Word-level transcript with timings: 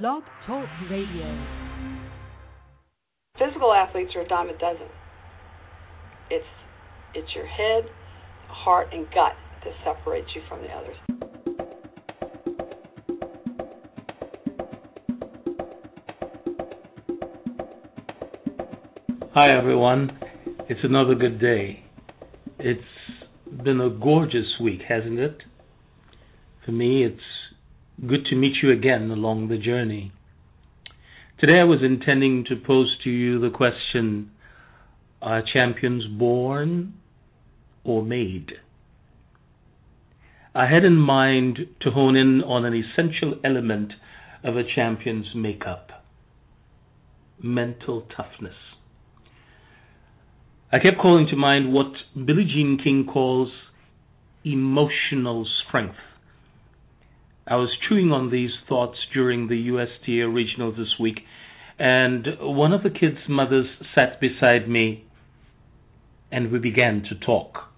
Blog 0.00 0.22
Talk 0.46 0.64
Radio. 0.90 1.44
Physical 3.38 3.74
athletes 3.74 4.12
are 4.16 4.22
a 4.22 4.26
dime 4.26 4.48
a 4.48 4.54
dozen. 4.54 4.86
It's 6.30 6.46
it's 7.14 7.28
your 7.34 7.46
head, 7.46 7.90
heart, 8.48 8.88
and 8.94 9.04
gut 9.08 9.34
that 9.62 9.74
separates 9.84 10.28
you 10.34 10.40
from 10.48 10.62
the 10.62 10.68
others. 10.68 10.96
Hi, 19.34 19.54
everyone. 19.58 20.18
It's 20.70 20.80
another 20.84 21.14
good 21.14 21.38
day. 21.38 21.84
It's 22.58 22.80
been 23.62 23.82
a 23.82 23.90
gorgeous 23.90 24.58
week, 24.58 24.80
hasn't 24.88 25.18
it? 25.18 25.36
For 26.64 26.72
me, 26.72 27.04
it's 27.04 27.20
good 28.06 28.26
to 28.26 28.36
meet 28.36 28.54
you 28.62 28.72
again 28.72 29.10
along 29.10 29.48
the 29.48 29.58
journey. 29.58 30.12
Today, 31.38 31.60
I 31.60 31.64
was 31.64 31.80
intending 31.82 32.44
to 32.48 32.56
pose 32.56 32.96
to 33.04 33.10
you 33.10 33.40
the 33.40 33.50
question 33.50 34.30
Are 35.20 35.42
champions 35.52 36.04
born 36.06 36.94
or 37.84 38.02
made? 38.02 38.52
I 40.54 40.66
had 40.66 40.84
in 40.84 40.96
mind 40.96 41.58
to 41.80 41.90
hone 41.90 42.16
in 42.16 42.42
on 42.42 42.64
an 42.64 42.74
essential 42.74 43.40
element 43.44 43.92
of 44.44 44.56
a 44.56 44.62
champion's 44.74 45.34
makeup 45.34 45.88
mental 47.42 48.06
toughness. 48.16 48.54
I 50.70 50.78
kept 50.78 50.98
calling 51.00 51.26
to 51.30 51.36
mind 51.36 51.72
what 51.72 51.92
Billie 52.14 52.44
Jean 52.44 52.78
King 52.82 53.06
calls 53.12 53.50
emotional 54.44 55.46
strength. 55.66 55.96
I 57.46 57.56
was 57.56 57.70
chewing 57.88 58.12
on 58.12 58.30
these 58.30 58.52
thoughts 58.68 58.98
during 59.12 59.48
the 59.48 59.56
USTA 59.56 60.28
regional 60.32 60.70
this 60.70 60.94
week, 61.00 61.20
and 61.78 62.26
one 62.40 62.72
of 62.72 62.84
the 62.84 62.90
kids' 62.90 63.28
mothers 63.28 63.66
sat 63.94 64.20
beside 64.20 64.68
me, 64.68 65.04
and 66.30 66.52
we 66.52 66.60
began 66.60 67.02
to 67.08 67.26
talk. 67.26 67.68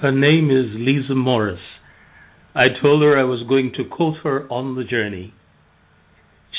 Her 0.00 0.12
name 0.12 0.50
is 0.50 0.76
Leeza 0.76 1.16
Morris. 1.16 1.60
I 2.54 2.66
told 2.80 3.02
her 3.02 3.18
I 3.18 3.24
was 3.24 3.42
going 3.48 3.72
to 3.76 3.84
quote 3.84 4.18
her 4.22 4.46
on 4.50 4.76
the 4.76 4.84
journey. 4.84 5.34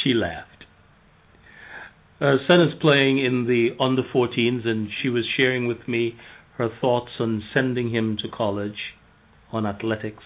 She 0.03 0.13
laughed. 0.13 0.65
Her 2.19 2.37
son 2.45 2.61
is 2.61 2.73
playing 2.81 3.23
in 3.23 3.45
the 3.47 3.69
under 3.81 4.03
14s, 4.03 4.67
and 4.67 4.89
she 5.01 5.09
was 5.09 5.23
sharing 5.37 5.67
with 5.67 5.87
me 5.87 6.15
her 6.57 6.69
thoughts 6.81 7.11
on 7.19 7.43
sending 7.53 7.93
him 7.93 8.17
to 8.21 8.29
college, 8.29 8.77
on 9.51 9.65
athletics, 9.65 10.23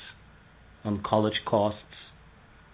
on 0.87 1.03
college 1.05 1.41
costs, 1.45 1.81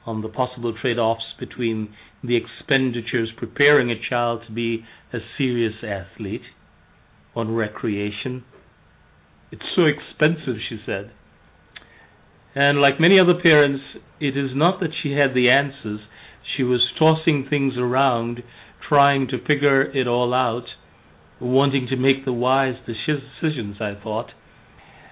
on 0.05 0.21
the 0.21 0.29
possible 0.29 0.73
trade 0.79 0.99
offs 0.99 1.33
between 1.39 1.93
the 2.23 2.37
expenditures 2.37 3.31
preparing 3.37 3.89
a 3.89 4.09
child 4.09 4.41
to 4.47 4.53
be 4.53 4.85
a 5.11 5.17
serious 5.37 5.73
athlete, 5.83 6.43
on 7.35 7.53
recreation. 7.55 8.43
It's 9.51 9.63
so 9.75 9.83
expensive, 9.85 10.57
she 10.69 10.77
said. 10.85 11.11
And 12.55 12.79
like 12.79 12.99
many 12.99 13.19
other 13.19 13.39
parents, 13.41 13.83
it 14.19 14.37
is 14.37 14.51
not 14.53 14.79
that 14.79 14.91
she 15.01 15.13
had 15.13 15.33
the 15.33 15.49
answers. 15.49 16.01
She 16.55 16.63
was 16.63 16.81
tossing 16.99 17.47
things 17.49 17.73
around 17.77 18.43
trying 18.87 19.27
to 19.29 19.43
figure 19.47 19.81
it 19.81 20.07
all 20.07 20.33
out, 20.33 20.65
wanting 21.41 21.87
to 21.89 21.95
make 21.95 22.25
the 22.25 22.33
wise 22.33 22.75
decisions, 22.85 23.77
I 23.81 23.93
thought, 24.01 24.31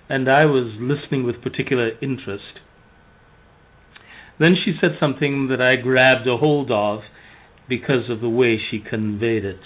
and 0.10 0.30
I 0.30 0.46
was 0.46 0.76
listening 0.80 1.26
with 1.26 1.42
particular 1.42 1.92
interest. 2.02 2.60
Then 4.42 4.56
she 4.66 4.74
said 4.82 4.98
something 5.00 5.50
that 5.50 5.62
I 5.62 5.80
grabbed 5.80 6.28
a 6.28 6.36
hold 6.36 6.72
of 6.72 7.02
because 7.70 8.10
of 8.10 8.22
the 8.22 8.30
way 8.30 8.58
she 8.58 8.80
conveyed 8.80 9.46
it. 9.46 9.60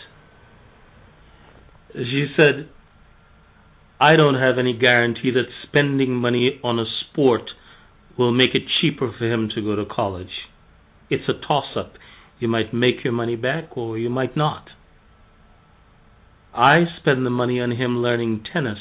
She 1.93 2.27
said, 2.35 2.67
I 4.01 4.17
don't 4.17 4.35
have 4.35 4.57
any 4.59 4.77
guarantee 4.77 5.31
that 5.31 5.45
spending 5.65 6.11
money 6.11 6.59
on 6.61 6.77
a 6.77 6.83
sport 6.83 7.43
will 8.17 8.33
make 8.33 8.53
it 8.53 8.63
cheaper 8.81 9.13
for 9.17 9.31
him 9.31 9.47
to 9.55 9.61
go 9.61 9.77
to 9.77 9.85
college. 9.85 10.43
It's 11.09 11.29
a 11.29 11.47
toss 11.47 11.77
up. 11.77 11.93
You 12.39 12.49
might 12.49 12.73
make 12.73 13.01
your 13.05 13.13
money 13.13 13.37
back 13.37 13.77
or 13.77 13.97
you 13.97 14.09
might 14.09 14.35
not. 14.35 14.65
I 16.53 16.83
spend 16.99 17.25
the 17.25 17.29
money 17.29 17.61
on 17.61 17.71
him 17.71 17.99
learning 17.99 18.43
tennis 18.51 18.79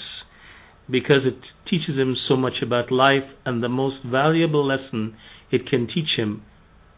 because 0.91 1.23
it 1.25 1.39
teaches 1.69 1.97
him 1.97 2.17
so 2.29 2.37
much 2.37 2.55
about 2.63 2.93
life 2.93 3.25
and 3.45 3.63
the 3.63 3.69
most 3.69 3.97
valuable 4.05 4.67
lesson 4.67 5.17
it 5.51 5.69
can 5.69 5.87
teach 5.87 6.17
him, 6.17 6.43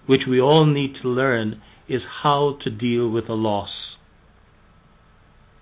which 0.07 0.23
we 0.29 0.41
all 0.41 0.67
need 0.67 0.95
to 1.03 1.09
learn, 1.09 1.61
is 1.89 2.03
how 2.23 2.59
to 2.65 2.71
deal 2.71 3.09
with 3.09 3.29
a 3.29 3.35
loss. 3.35 3.69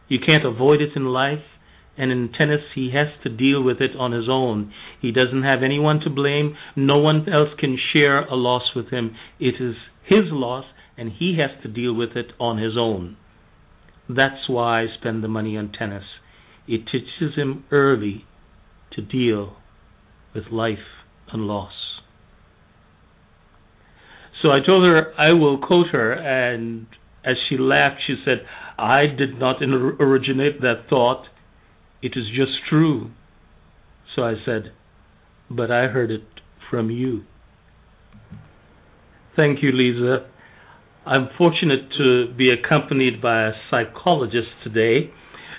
You 0.08 0.18
can't 0.24 0.44
avoid 0.44 0.80
it 0.80 0.90
in 0.96 1.06
life, 1.06 1.44
and 1.96 2.10
in 2.10 2.30
tennis 2.36 2.60
he 2.74 2.90
has 2.94 3.08
to 3.22 3.28
deal 3.28 3.62
with 3.62 3.80
it 3.80 3.96
on 3.98 4.12
his 4.12 4.28
own. 4.28 4.72
He 5.00 5.12
doesn't 5.12 5.42
have 5.42 5.62
anyone 5.62 6.00
to 6.00 6.10
blame, 6.10 6.56
no 6.76 6.98
one 6.98 7.28
else 7.28 7.50
can 7.58 7.78
share 7.92 8.20
a 8.24 8.34
loss 8.34 8.74
with 8.74 8.91
him. 8.91 9.16
It 9.38 9.56
is 9.60 9.76
his 10.04 10.24
loss, 10.30 10.64
and 10.96 11.10
he 11.18 11.38
has 11.38 11.62
to 11.62 11.68
deal 11.68 11.94
with 11.94 12.16
it 12.16 12.32
on 12.38 12.58
his 12.58 12.76
own. 12.78 13.16
That's 14.08 14.48
why 14.48 14.82
I 14.82 14.86
spend 14.98 15.24
the 15.24 15.28
money 15.28 15.56
on 15.56 15.72
tennis. 15.76 16.04
It 16.66 16.86
teaches 16.91 17.36
him 17.36 17.64
early 17.70 18.25
to 18.92 19.02
deal 19.02 19.56
with 20.34 20.44
life 20.50 20.78
and 21.32 21.47
loss. 21.47 21.72
So 24.42 24.50
I 24.50 24.58
told 24.64 24.84
her 24.84 25.12
I 25.19 25.32
will 25.32 25.58
quote 25.58 25.88
her, 25.92 26.12
and 26.12 26.86
as 27.24 27.36
she 27.48 27.56
laughed, 27.56 28.03
she 28.06 28.16
said, 28.24 28.47
I 28.78 29.06
did 29.06 29.38
not 29.38 29.62
originate 29.62 30.60
that 30.60 30.84
thought. 30.91 31.24
It 32.03 32.12
is 32.16 32.26
just 32.36 32.53
true. 32.69 33.10
So 34.14 34.22
I 34.22 34.34
said, 34.44 34.72
But 35.50 35.70
I 35.70 35.86
heard 35.86 36.10
it 36.10 36.24
from 36.70 36.91
you. 36.91 37.22
Thank 39.36 39.62
you, 39.62 39.72
Leeza. 39.72 40.26
I'm 41.06 41.28
fortunate 41.36 41.91
to 41.98 42.34
be 42.36 42.50
accompanied 42.50 43.20
by 43.20 43.48
a 43.48 43.53
psychologist 43.70 44.48
today, 44.62 45.10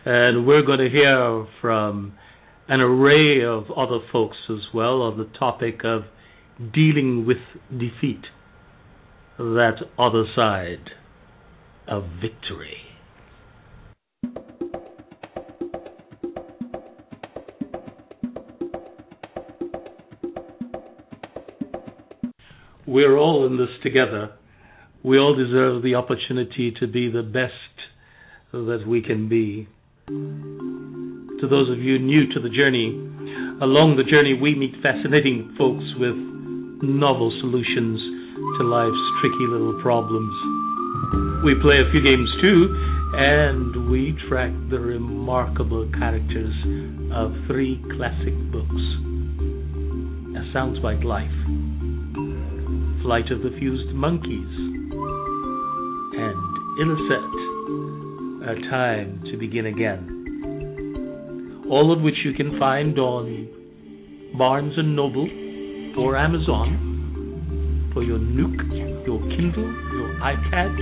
and 0.06 0.46
we're 0.46 0.64
going 0.64 0.80
to 0.80 0.90
hear 0.90 1.46
from 1.62 2.14
an 2.68 2.80
array 2.80 3.44
of 3.44 3.66
other 3.76 4.00
folks 4.12 4.38
as 4.50 4.60
well 4.74 5.02
on 5.02 5.18
the 5.18 5.30
topic 5.38 5.82
of 5.84 6.04
dealing 6.74 7.26
with 7.26 7.38
defeat, 7.72 8.22
that 9.38 9.78
other 10.00 10.26
side 10.36 10.90
of 11.88 12.04
victory. 12.22 12.78
We're 22.88 23.18
all 23.18 23.46
in 23.48 23.58
this 23.58 23.68
together 23.84 24.32
we 25.06 25.20
all 25.20 25.36
deserve 25.36 25.84
the 25.84 25.94
opportunity 25.94 26.74
to 26.80 26.88
be 26.88 27.12
the 27.12 27.22
best 27.22 27.54
that 28.52 28.86
we 28.88 29.04
can 29.04 29.30
be. 29.30 29.68
To 30.08 31.48
those 31.50 31.72
of 31.72 31.80
you 31.80 31.98
new 31.98 32.32
to 32.34 32.40
the 32.40 32.50
journey, 32.50 32.94
along 33.58 33.98
the 33.98 34.06
journey 34.06 34.38
we 34.38 34.54
meet 34.54 34.78
fascinating 34.86 35.56
folks 35.58 35.82
with 35.98 36.14
novel 36.86 37.34
solutions 37.42 37.98
to 38.62 38.70
life's 38.70 39.02
tricky 39.18 39.50
little 39.50 39.82
problems. 39.82 40.30
We 41.42 41.58
play 41.58 41.82
a 41.82 41.90
few 41.90 42.06
games 42.06 42.30
too, 42.38 42.70
and 43.18 43.90
we 43.90 44.14
track 44.30 44.54
the 44.70 44.78
remarkable 44.78 45.90
characters 45.98 46.54
of 47.10 47.34
three 47.50 47.82
classic 47.98 48.38
books. 48.54 48.84
A 50.38 50.46
Sound 50.54 50.78
Byte 50.86 51.02
Life. 51.02 51.34
Flight 53.02 53.34
of 53.34 53.42
the 53.42 53.50
Fused 53.58 53.90
Monkeys, 53.98 54.54
and 56.14 56.42
Ilicet, 56.78 57.55
A 58.46 58.54
Time 58.70 59.24
to 59.32 59.38
Begin 59.38 59.66
Again. 59.66 61.66
All 61.68 61.92
of 61.92 62.04
which 62.04 62.14
you 62.24 62.34
can 62.34 62.60
find 62.60 63.00
on 63.00 63.48
Barnes 64.38 64.76
& 64.78 64.80
Noble 64.86 65.28
or 65.98 66.16
Amazon 66.16 67.90
for 67.92 68.04
your 68.04 68.20
Nook, 68.20 68.62
your 69.08 69.20
Kindle, 69.36 69.66
your 69.98 70.14
iPad, 70.22 70.78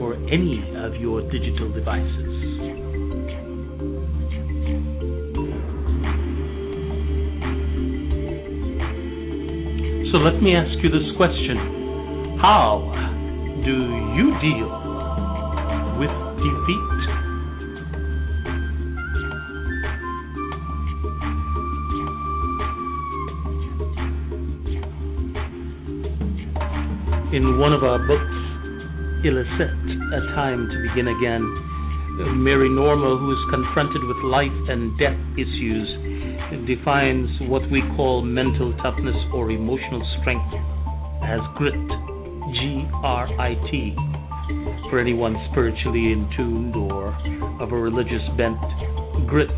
or 0.00 0.14
any 0.26 0.58
of 0.76 0.96
your 1.00 1.22
digital 1.30 1.72
devices. 1.72 2.26
So 10.10 10.18
let 10.18 10.42
me 10.42 10.56
ask 10.56 10.82
you 10.82 10.90
this 10.90 11.12
question 11.16 11.56
How 12.42 12.90
do 13.64 13.70
you 14.18 14.34
deal 14.42 14.81
In 27.32 27.58
one 27.58 27.72
of 27.72 27.84
our 27.84 27.98
books, 27.98 28.36
Ilicet, 29.24 29.70
A 30.12 30.20
Time 30.34 30.68
to 30.68 30.76
Begin 30.90 31.08
Again, 31.08 31.46
Mary 32.42 32.68
Norma, 32.68 33.16
who 33.16 33.32
is 33.32 33.38
confronted 33.50 34.02
with 34.04 34.16
life 34.24 34.52
and 34.68 34.98
death 34.98 35.16
issues, 35.38 35.88
defines 36.66 37.30
what 37.48 37.62
we 37.70 37.82
call 37.96 38.22
mental 38.22 38.76
toughness 38.82 39.16
or 39.32 39.50
emotional 39.50 40.02
strength 40.20 40.52
as 41.24 41.40
grit, 41.56 41.72
G 42.52 42.84
R 43.02 43.28
I 43.40 43.54
T, 43.70 43.96
for 44.90 44.98
anyone 44.98 45.36
spiritually 45.50 46.12
in 46.12 46.28
tuned 46.36 46.76
or 46.76 47.14
of 47.60 47.72
a 47.72 47.76
religious 47.76 48.22
bent. 48.36 48.58
Grit, 49.26 49.52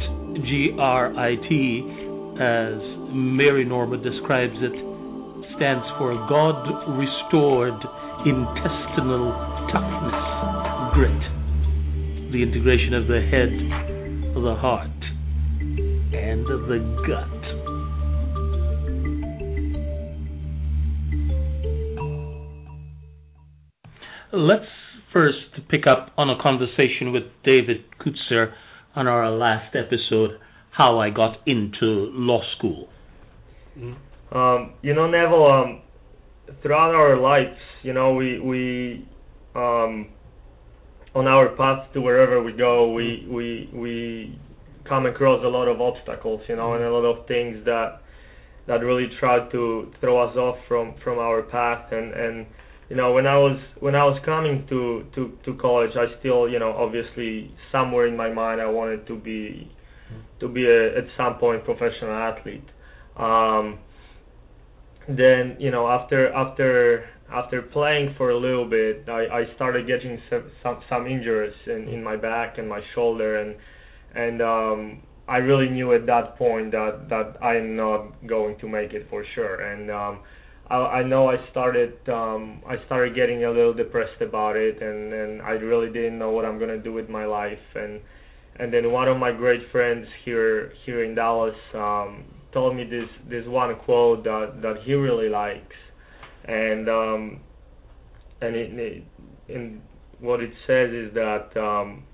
G 0.45 0.77
R 0.79 1.15
I 1.17 1.37
T, 1.49 1.83
as 2.41 2.79
Mary 3.15 3.65
Norma 3.65 3.97
describes 3.97 4.57
it, 4.59 4.75
stands 5.57 5.85
for 5.99 6.15
God 6.29 6.67
restored 6.99 7.79
intestinal 8.27 9.31
toughness, 9.71 10.19
grit, 10.95 11.23
the 12.33 12.43
integration 12.43 12.95
of 12.95 13.07
the 13.07 13.21
head, 13.31 13.53
the 14.35 14.55
heart, 14.59 14.91
and 16.13 16.47
the 16.47 17.05
gut. 17.07 17.34
Let's 24.37 24.65
first 25.13 25.69
pick 25.71 25.87
up 25.87 26.11
on 26.19 26.29
a 26.29 26.43
conversation 26.43 27.13
with 27.13 27.23
David 27.45 27.85
Kutzer 28.01 28.53
on 28.97 29.07
our 29.07 29.31
last 29.31 29.77
episode, 29.77 30.41
How 30.73 30.99
I 30.99 31.11
Got 31.11 31.37
Into 31.47 32.11
Law 32.13 32.41
School. 32.59 32.89
Um, 34.33 34.75
you 34.83 34.93
know, 34.93 35.09
Neville, 35.09 35.47
um, 35.47 35.83
throughout 36.63 36.97
our 36.97 37.17
lives, 37.17 37.57
you 37.85 37.93
know, 37.93 38.15
we, 38.15 38.41
we 38.41 39.09
um, 39.55 40.09
on 41.15 41.29
our 41.29 41.51
path 41.51 41.93
to 41.93 42.01
wherever 42.01 42.43
we 42.43 42.53
go, 42.53 42.93
we, 42.93 43.29
we, 43.31 43.71
we 43.73 44.39
come 44.89 45.07
across 45.07 45.45
a 45.45 45.49
lot 45.49 45.69
of 45.69 45.81
obstacles, 45.81 46.41
you 46.49 46.57
know, 46.57 46.75
and 46.75 46.83
a 46.83 46.93
lot 46.93 47.05
of 47.05 47.29
things 47.29 47.65
that 47.67 48.01
that 48.67 48.81
really 48.81 49.09
try 49.21 49.47
to 49.51 49.93
throw 50.01 50.27
us 50.27 50.35
off 50.37 50.57
from 50.67 50.95
from 51.05 51.19
our 51.19 51.43
path 51.43 51.93
and 51.93 52.15
and 52.15 52.47
you 52.89 52.97
know 52.97 53.13
when 53.13 53.27
I 53.27 53.37
was 53.37 53.59
when 53.81 53.95
I 53.95 54.05
was 54.05 54.21
coming 54.25 54.67
to 54.69 55.05
to 55.15 55.33
to 55.45 55.55
college 55.59 55.93
I 55.97 56.19
still 56.21 56.49
you 56.49 56.59
know 56.59 56.73
obviously 56.73 57.55
somewhere 57.73 58.07
in 58.07 58.17
my 58.17 58.33
mind 58.33 58.61
I 58.61 58.67
wanted 58.67 59.07
to 59.07 59.17
be 59.17 59.71
to 60.41 60.49
be 60.49 60.67
a, 60.67 60.99
at 60.99 61.05
some 61.17 61.39
point 61.39 61.65
professional 61.65 62.13
athlete. 62.13 62.69
Um 63.17 63.79
then 65.09 65.57
you 65.59 65.71
know 65.71 65.89
after 65.89 66.33
after 66.33 67.09
after 67.33 67.63
playing 67.63 68.15
for 68.19 68.31
a 68.31 68.39
little 68.39 68.69
bit 68.69 69.09
I 69.09 69.27
I 69.41 69.55
started 69.55 69.87
getting 69.87 70.21
some 70.29 70.51
some, 70.63 70.83
some 70.89 71.07
injuries 71.07 71.55
in 71.67 71.89
in 71.89 72.03
my 72.03 72.17
back 72.17 72.59
and 72.59 72.69
my 72.69 72.81
shoulder 72.95 73.41
and 73.41 73.57
and 74.15 74.43
um 74.43 75.03
I 75.27 75.39
really 75.39 75.71
knew 75.71 75.95
at 75.95 76.05
that 76.07 76.37
point 76.37 76.73
that 76.73 77.09
that 77.09 77.43
I'm 77.43 77.77
not 77.77 78.27
going 78.27 78.59
to 78.59 78.69
make 78.69 78.93
it 78.93 79.07
for 79.09 79.25
sure. 79.35 79.61
And 79.61 79.91
um 79.91 80.21
I, 80.71 81.03
know 81.03 81.29
I 81.29 81.37
started 81.51 81.93
um 82.09 82.63
I 82.67 82.77
started 82.87 83.15
getting 83.15 83.45
a 83.45 83.51
little 83.51 83.75
depressed 83.75 84.21
about 84.21 84.57
it 84.57 84.83
and 84.83 85.13
and 85.13 85.43
I 85.43 85.51
really 85.51 85.93
didn't 85.93 86.19
know 86.19 86.31
what 86.31 86.45
I'm 86.45 86.59
to 86.71 86.79
do 86.79 86.93
with 86.93 87.09
my 87.09 87.27
life. 87.27 87.59
And 87.75 88.01
and 88.57 88.73
then 88.73 88.91
one 88.93 89.09
of 89.09 89.19
my 89.19 89.33
great 89.33 89.61
friends 89.71 90.07
here 90.25 90.73
here 90.87 91.05
in 91.05 91.15
Dallas 91.15 91.57
um 91.75 92.25
told 92.53 92.77
me 92.77 92.85
this 92.85 93.09
this 93.29 93.47
one 93.47 93.75
quote 93.85 94.25
that 94.25 94.61
that 94.63 94.77
he 94.85 94.95
really 94.95 95.29
likes. 95.29 95.77
And 96.47 96.89
um 96.89 97.41
and 98.41 98.57
it, 98.57 98.73
it 98.73 99.05
and 99.49 99.83
what 100.21 100.41
it 100.41 100.53
says 100.67 100.91
is 100.91 101.13
that 101.15 101.55
um 101.61 102.05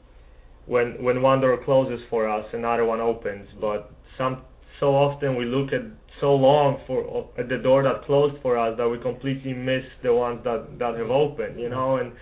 when 0.66 1.02
when 1.02 1.22
one 1.22 1.40
door 1.40 1.58
closes 1.64 2.00
for 2.10 2.28
us 2.28 2.46
another 2.52 2.84
one 2.84 3.00
opens. 3.00 3.48
But 3.60 3.92
some 4.18 4.42
so 4.80 4.96
often 4.96 5.36
we 5.36 5.44
look 5.44 5.72
at 5.72 5.82
so 6.20 6.34
long 6.34 6.80
for 6.86 7.28
at 7.38 7.48
the 7.48 7.58
door 7.58 7.82
that 7.82 8.04
closed 8.04 8.36
for 8.42 8.58
us 8.58 8.76
that 8.76 8.88
we 8.88 8.98
completely 8.98 9.52
miss 9.52 9.84
the 10.02 10.12
ones 10.12 10.40
that 10.44 10.78
that 10.78 10.96
have 10.96 11.10
opened 11.10 11.58
you 11.58 11.68
know? 11.68 11.96
And 11.96 12.12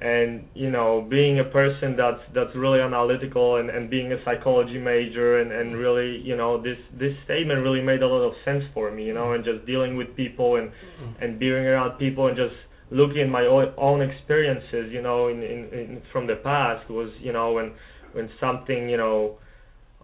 and 0.00 0.48
you 0.54 0.70
know 0.70 1.06
being 1.10 1.40
a 1.40 1.44
person 1.44 1.94
that's 1.96 2.20
that's 2.34 2.54
really 2.56 2.80
analytical 2.80 3.56
and 3.56 3.68
and 3.68 3.90
being 3.90 4.12
a 4.12 4.24
psychology 4.24 4.78
major 4.78 5.40
and 5.40 5.52
and 5.52 5.76
really 5.76 6.20
you 6.24 6.36
know 6.36 6.62
this 6.62 6.78
this 6.98 7.12
statement 7.24 7.62
really 7.62 7.82
made 7.82 8.02
a 8.02 8.06
lot 8.06 8.22
of 8.22 8.32
sense 8.44 8.64
for 8.72 8.90
me 8.90 9.04
you 9.04 9.14
know? 9.14 9.32
And 9.32 9.44
just 9.44 9.66
dealing 9.66 9.96
with 9.96 10.14
people 10.16 10.56
and 10.56 10.68
mm-hmm. 10.70 11.22
and 11.22 11.38
being 11.38 11.66
around 11.66 11.98
people 11.98 12.28
and 12.28 12.36
just 12.36 12.54
looking 12.90 13.22
at 13.22 13.28
my 13.28 13.46
own, 13.46 13.72
own 13.76 14.00
experiences 14.02 14.90
you 14.92 15.02
know 15.02 15.28
in, 15.28 15.42
in 15.42 15.68
in 15.72 16.02
from 16.12 16.26
the 16.26 16.36
past 16.36 16.88
was 16.90 17.10
you 17.20 17.32
know 17.32 17.52
when 17.52 17.72
when 18.12 18.28
something 18.40 18.88
you 18.88 18.96
know 18.96 19.36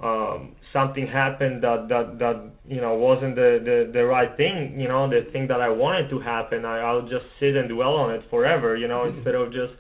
um 0.03 0.55
something 0.73 1.07
happened 1.07 1.63
that 1.63 1.89
that 1.89 2.19
that 2.19 2.51
you 2.69 2.81
know 2.81 2.95
wasn't 2.95 3.35
the 3.35 3.59
the 3.65 3.91
the 3.93 4.05
right 4.05 4.37
thing 4.37 4.79
you 4.79 4.89
know 4.89 5.09
the 5.09 5.31
thing 5.33 5.47
that 5.49 5.61
I 5.61 5.71
wanted 5.71 6.11
to 6.11 6.21
happen 6.21 6.65
I 6.67 6.81
I'll 6.81 7.09
just 7.09 7.25
sit 7.41 7.57
and 7.57 7.69
dwell 7.69 7.95
on 7.95 8.15
it 8.15 8.23
forever 8.29 8.77
you 8.77 8.89
know 8.89 9.05
mm-hmm. 9.05 9.17
instead 9.17 9.35
of 9.35 9.53
just 9.53 9.73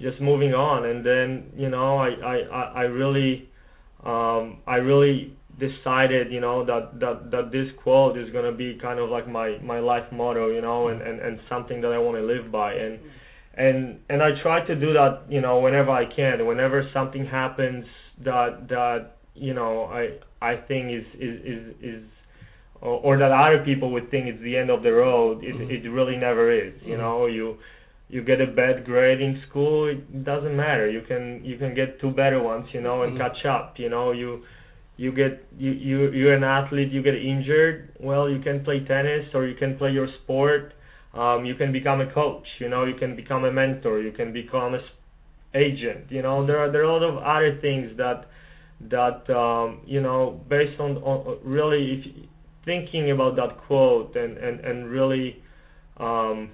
just 0.00 0.20
moving 0.20 0.54
on 0.54 0.86
and 0.86 1.04
then 1.04 1.50
you 1.56 1.68
know 1.68 1.98
I 1.98 2.10
I 2.10 2.36
I 2.74 2.82
really 2.82 3.48
um 4.04 4.58
I 4.66 4.76
really 4.76 5.36
decided 5.58 6.32
you 6.32 6.40
know 6.40 6.64
that 6.64 7.00
that 7.00 7.30
that 7.32 7.50
this 7.50 7.66
quote 7.82 8.16
is 8.16 8.30
going 8.30 8.44
to 8.44 8.56
be 8.56 8.78
kind 8.80 9.00
of 9.00 9.10
like 9.10 9.26
my 9.28 9.58
my 9.58 9.80
life 9.80 10.04
motto 10.12 10.50
you 10.50 10.60
know 10.60 10.88
and 10.88 11.02
and 11.02 11.20
and 11.20 11.40
something 11.48 11.80
that 11.80 11.90
I 11.90 11.98
want 11.98 12.16
to 12.16 12.22
live 12.22 12.52
by 12.52 12.74
and 12.74 13.00
and 13.54 13.98
and 14.08 14.22
I 14.22 14.40
try 14.40 14.64
to 14.64 14.74
do 14.76 14.92
that 14.92 15.22
you 15.28 15.40
know 15.40 15.58
whenever 15.58 15.90
I 15.90 16.04
can 16.04 16.46
whenever 16.46 16.88
something 16.94 17.26
happens 17.26 17.84
that 18.24 18.68
that 18.68 19.17
you 19.40 19.54
know 19.54 19.84
I 19.84 20.18
I 20.40 20.56
think 20.56 20.90
is 20.90 21.06
is 21.20 21.40
is, 21.44 21.74
is 21.82 22.04
or, 22.80 23.00
or 23.00 23.18
that 23.18 23.32
other 23.32 23.64
people 23.64 23.90
would 23.92 24.10
think 24.10 24.26
it's 24.26 24.42
the 24.42 24.56
end 24.56 24.70
of 24.70 24.82
the 24.82 24.92
road 24.92 25.42
it 25.44 25.54
mm-hmm. 25.54 25.70
it 25.70 25.88
really 25.88 26.16
never 26.16 26.52
is 26.52 26.74
you 26.82 26.92
mm-hmm. 26.92 27.02
know 27.02 27.26
you 27.26 27.56
you 28.08 28.22
get 28.22 28.40
a 28.40 28.46
bad 28.46 28.84
grade 28.84 29.20
in 29.20 29.42
school 29.48 29.88
it 29.88 30.24
doesn't 30.24 30.56
matter 30.56 30.88
you 30.88 31.02
can 31.06 31.40
you 31.44 31.58
can 31.58 31.74
get 31.74 32.00
two 32.00 32.10
better 32.10 32.42
ones 32.42 32.66
you 32.72 32.80
know 32.80 33.02
and 33.02 33.12
mm-hmm. 33.12 33.22
catch 33.22 33.44
up 33.46 33.74
you 33.78 33.88
know 33.88 34.12
you 34.12 34.42
you 34.96 35.12
get 35.12 35.46
you 35.56 35.70
you 35.70 36.10
you're 36.12 36.34
an 36.34 36.44
athlete 36.44 36.90
you 36.90 37.02
get 37.02 37.14
injured 37.14 37.94
well 38.00 38.28
you 38.28 38.40
can 38.40 38.64
play 38.64 38.80
tennis 38.86 39.26
or 39.34 39.46
you 39.46 39.54
can 39.56 39.76
play 39.76 39.90
your 39.90 40.08
sport 40.22 40.72
um 41.14 41.44
you 41.44 41.54
can 41.54 41.72
become 41.72 42.00
a 42.00 42.12
coach 42.12 42.46
you 42.58 42.68
know 42.68 42.84
you 42.84 42.94
can 42.94 43.14
become 43.14 43.44
a 43.44 43.52
mentor 43.52 44.00
you 44.00 44.12
can 44.12 44.32
become 44.32 44.74
a 44.74 44.80
agent 45.54 46.04
you 46.10 46.20
know 46.20 46.46
there 46.46 46.58
are 46.58 46.70
there 46.70 46.82
are 46.82 46.84
a 46.84 46.92
lot 46.92 47.02
of 47.02 47.16
other 47.18 47.58
things 47.60 47.96
that 47.96 48.26
that 48.80 49.28
um, 49.30 49.80
you 49.86 50.00
know 50.00 50.40
based 50.48 50.78
on, 50.80 50.96
on 50.98 51.38
really 51.44 52.02
if 52.04 52.28
thinking 52.64 53.10
about 53.10 53.36
that 53.36 53.58
quote 53.66 54.14
and 54.16 54.36
and 54.38 54.60
and 54.60 54.90
really 54.90 55.42
um, 55.98 56.50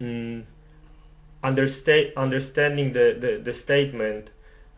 mm, 0.00 0.44
understa- 1.44 2.16
understanding 2.16 2.92
the, 2.92 3.18
the 3.20 3.42
the 3.44 3.52
statement 3.64 4.28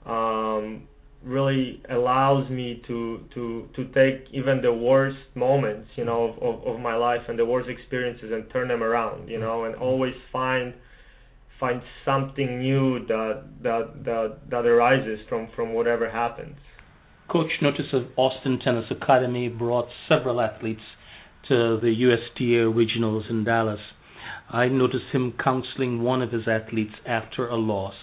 um, 0.06 0.87
really 1.23 1.82
allows 1.90 2.49
me 2.50 2.82
to 2.87 3.20
to 3.35 3.68
to 3.75 3.85
take 3.92 4.26
even 4.32 4.62
the 4.62 4.73
worst 4.73 5.18
moments 5.35 5.88
you 5.97 6.04
know 6.04 6.25
of, 6.28 6.42
of, 6.42 6.66
of 6.76 6.80
my 6.80 6.94
life 6.94 7.20
and 7.28 7.38
the 7.38 7.44
worst 7.44 7.68
experiences 7.68 8.30
and 8.32 8.50
turn 8.50 8.68
them 8.68 8.82
around 8.82 9.28
you 9.28 9.38
know 9.38 9.64
and 9.64 9.75
always 9.76 10.14
find 10.32 10.73
find 11.61 11.83
something 12.05 12.59
new 12.59 13.07
that 13.07 13.45
that 13.62 14.05
that 14.05 14.38
that 14.50 14.67
arises 14.67 15.21
from 15.29 15.49
from 15.55 15.75
whatever 15.75 16.11
happens. 16.11 16.57
Coach 17.31 17.50
Notis 17.62 17.93
of 17.93 18.07
Austin 18.17 18.59
Tennis 18.64 18.87
Academy 18.90 19.49
brought 19.49 19.87
several 20.09 20.40
athletes 20.40 20.81
to 21.49 21.79
the 21.81 21.93
USTA 21.93 22.73
regionals 22.73 23.31
in 23.31 23.45
Dallas. 23.45 23.79
I 24.49 24.67
noticed 24.67 25.05
him 25.12 25.35
counseling 25.43 26.02
one 26.02 26.23
of 26.23 26.33
his 26.33 26.49
athletes 26.49 26.95
after 27.07 27.47
a 27.49 27.57
loss. 27.57 27.95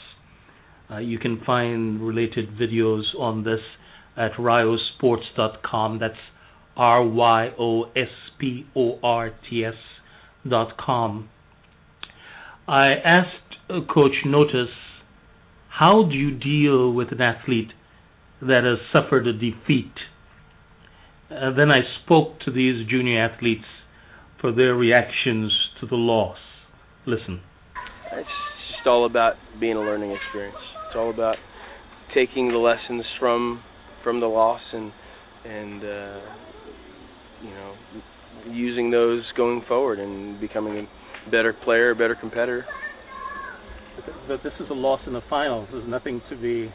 Uh, 0.89 0.99
you 0.99 1.19
can 1.19 1.41
find 1.45 2.01
related 2.01 2.57
videos 2.57 3.03
on 3.19 3.43
this 3.43 3.59
at 4.15 4.33
ryosports.com. 4.33 5.99
That's 5.99 6.13
R 6.77 7.05
Y 7.05 7.49
O 7.59 7.83
S 7.95 8.07
P 8.39 8.65
O 8.75 8.99
R 9.03 9.31
T 9.49 9.65
S 9.65 9.73
dot 10.47 10.77
com. 10.77 11.29
I 12.67 12.93
asked 13.03 13.46
coach 13.93 14.13
Notis 14.25 14.67
how 15.79 16.07
do 16.09 16.17
you 16.17 16.31
deal 16.31 16.91
with 16.91 17.11
an 17.11 17.21
athlete 17.21 17.71
that 18.41 18.63
has 18.63 18.79
suffered 18.91 19.27
a 19.27 19.33
defeat? 19.33 19.93
Uh, 21.29 21.53
then 21.55 21.69
I 21.69 21.81
spoke 22.03 22.39
to 22.45 22.51
these 22.51 22.87
junior 22.89 23.23
athletes 23.23 23.65
for 24.41 24.51
their 24.51 24.73
reactions 24.73 25.51
to 25.79 25.85
the 25.85 25.95
loss. 25.95 26.37
Listen. 27.05 27.41
It's 28.13 28.27
just 28.75 28.87
all 28.87 29.05
about 29.05 29.33
being 29.59 29.75
a 29.75 29.81
learning 29.81 30.11
experience. 30.11 30.57
It's 30.87 30.95
all 30.95 31.11
about 31.11 31.35
taking 32.15 32.49
the 32.49 32.57
lessons 32.57 33.03
from 33.19 33.61
from 34.03 34.19
the 34.19 34.27
loss 34.27 34.61
and 34.73 34.91
and 35.45 35.83
uh, 35.83 36.21
you 37.43 37.49
know 37.49 37.73
using 38.49 38.89
those 38.89 39.23
going 39.35 39.61
forward 39.67 39.99
and 39.99 40.39
becoming 40.39 40.87
a 41.27 41.29
better 41.29 41.53
player, 41.53 41.91
a 41.91 41.95
better 41.95 42.15
competitor. 42.19 42.65
But 44.27 44.43
this 44.43 44.53
is 44.59 44.69
a 44.69 44.73
loss 44.73 45.01
in 45.07 45.13
the 45.13 45.21
finals. 45.29 45.67
There's 45.71 45.87
nothing 45.87 46.21
to 46.29 46.35
be 46.35 46.71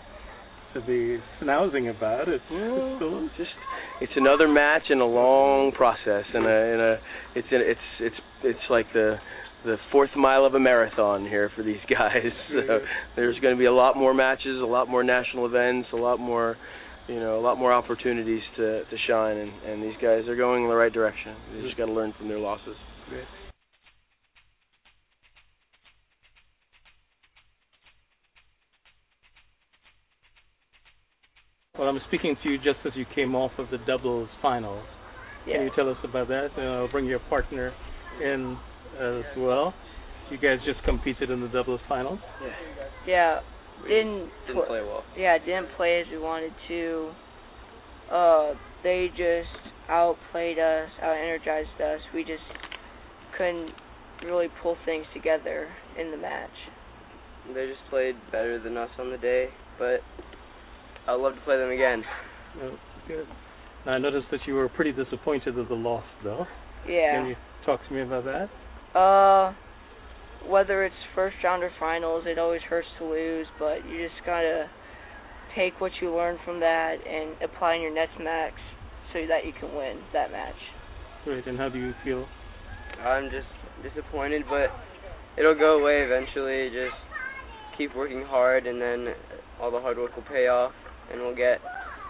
to 0.75 0.81
be 0.81 1.19
snousing 1.43 1.89
about. 1.89 2.29
It's, 2.29 2.43
it's 2.51 2.97
still 2.97 3.29
just 3.37 3.51
it's 4.01 4.13
another 4.17 4.49
match 4.49 4.83
in 4.91 5.01
a 5.01 5.07
long 5.07 5.73
process, 5.73 6.25
and 6.33 6.47
a, 6.47 6.49
in 6.49 6.81
a 6.81 6.99
it's 7.35 7.49
in, 7.51 7.61
it's 7.61 7.81
it's 8.01 8.17
it's 8.43 8.67
like 8.71 8.87
the 8.93 9.17
the 9.65 9.77
fourth 9.93 10.11
mile 10.17 10.45
of 10.45 10.55
a 10.55 10.61
marathon 10.61 11.23
here 11.25 11.51
for 11.55 11.63
these 11.63 11.81
guys. 11.91 12.33
So 12.51 12.81
there's 13.17 13.39
going 13.41 13.55
to 13.55 13.59
be 13.59 13.67
a 13.67 13.73
lot 13.73 13.97
more 13.97 14.15
matches, 14.15 14.61
a 14.61 14.67
lot 14.67 14.89
more 14.89 15.05
national 15.05 15.47
events, 15.47 15.89
a 15.93 15.97
lot 15.97 16.19
more 16.19 16.57
you 17.09 17.19
know, 17.19 17.39
a 17.39 17.43
lot 17.43 17.59
more 17.59 17.73
opportunities 17.73 18.43
to 18.57 18.85
to 18.85 18.97
shine, 19.09 19.37
and 19.37 19.53
and 19.63 19.83
these 19.83 19.97
guys 20.01 20.27
are 20.29 20.37
going 20.37 20.65
in 20.65 20.69
the 20.69 20.77
right 20.77 20.93
direction. 20.93 21.37
They 21.55 21.63
just 21.63 21.77
got 21.77 21.87
to 21.87 21.93
learn 21.93 22.15
from 22.17 22.29
their 22.29 22.39
losses. 22.39 22.77
Great. 23.09 23.25
Well, 31.79 31.89
I'm 31.89 31.99
speaking 32.09 32.37
to 32.43 32.51
you 32.51 32.59
just 32.59 32.85
as 32.85 32.93
you 32.95 33.07
came 33.15 33.35
off 33.35 33.53
of 33.57 33.71
the 33.71 33.79
doubles 33.87 34.29
finals. 34.43 34.85
Yeah. 35.47 35.55
Can 35.57 35.63
you 35.65 35.71
tell 35.75 35.89
us 35.89 35.97
about 36.05 36.29
that? 36.29 36.49
And 36.59 36.67
I'll 36.69 36.91
bring 36.91 37.07
your 37.07 37.19
partner 37.31 37.73
in 38.23 38.59
as 39.01 39.25
well. 39.39 39.73
You 40.31 40.37
guys 40.37 40.59
just 40.67 40.85
competed 40.85 41.31
in 41.31 41.41
the 41.41 41.49
doubles 41.49 41.81
finals. 41.89 42.19
Yeah. 42.43 42.51
Yeah. 43.07 43.41
Didn't 43.89 44.29
Didn't 44.47 44.67
play 44.67 44.83
well. 44.83 45.03
yeah, 45.17 45.39
didn't 45.39 45.69
play 45.79 46.03
as 46.03 46.07
we 46.13 46.19
wanted 46.19 46.53
to. 46.69 47.11
Uh, 48.13 48.53
they 48.85 49.09
just 49.17 49.49
outplayed 49.89 50.59
us, 50.59 50.91
out 51.01 51.17
energized 51.17 51.81
us. 51.81 52.01
We 52.15 52.23
just 52.23 52.45
couldn't 53.39 53.71
really 54.27 54.49
pull 54.63 54.77
things 54.85 55.07
together 55.15 55.69
in 55.99 56.11
the 56.11 56.19
match. 56.19 56.51
They 57.49 57.67
just 57.67 57.81
played 57.89 58.17
better 58.31 58.63
than 58.63 58.77
us 58.77 58.91
on 58.99 59.11
the 59.11 59.17
day, 59.19 59.49
but 59.79 60.01
I'd 61.09 61.15
love 61.15 61.35
to 61.35 61.41
play 61.41 61.57
them 61.59 61.71
again. 61.71 62.03
Oh, 62.63 62.77
good. 63.09 63.27
I 63.87 63.99
noticed 63.99 64.27
that 64.31 64.41
you 64.47 64.55
were 64.55 64.69
pretty 64.69 64.93
disappointed 64.93 65.59
at 65.59 65.69
the 65.69 65.75
loss, 65.75 66.05
though. 66.23 66.47
Yeah. 66.89 67.19
Can 67.19 67.27
you 67.29 67.37
talk 67.67 67.81
to 67.89 67.95
me 67.95 68.03
about 68.03 68.25
that? 68.25 68.99
Uh, 68.99 69.55
whether 70.49 70.85
it's 70.85 70.95
first 71.15 71.37
round 71.43 71.63
or 71.63 71.71
finals, 71.81 72.25
it 72.27 72.39
always 72.39 72.61
hurts 72.69 72.87
to 72.99 73.05
lose, 73.05 73.47
but 73.59 73.85
you 73.89 74.07
just 74.09 74.25
gotta 74.25 74.67
take 75.57 75.81
what 75.81 75.93
you 76.01 76.15
learn 76.15 76.39
from 76.45 76.61
that 76.61 76.97
and 77.07 77.43
apply 77.43 77.75
in 77.75 77.83
your 77.83 77.95
next 77.95 78.19
match 78.21 78.55
so 79.13 79.21
that 79.29 79.45
you 79.45 79.53
can 79.59 79.75
win 79.75 79.99
that 80.13 80.31
match. 80.31 80.55
Great. 81.25 81.47
And 81.47 81.59
how 81.59 81.69
do 81.69 81.79
you 81.79 81.93
feel? 82.05 82.27
I'm 83.05 83.31
just 83.31 83.47
disappointed, 83.83 84.43
but 84.49 84.71
it'll 85.37 85.59
go 85.59 85.81
away 85.81 86.03
eventually. 86.03 86.71
Just 86.71 86.97
keep 87.77 87.95
working 87.97 88.25
hard, 88.25 88.67
and 88.67 88.81
then 88.81 89.15
all 89.61 89.71
the 89.71 89.81
hard 89.81 89.99
work 89.99 90.15
will 90.17 90.25
pay 90.25 90.49
off, 90.49 90.73
and 91.13 91.21
we'll 91.21 91.37
get 91.37 91.59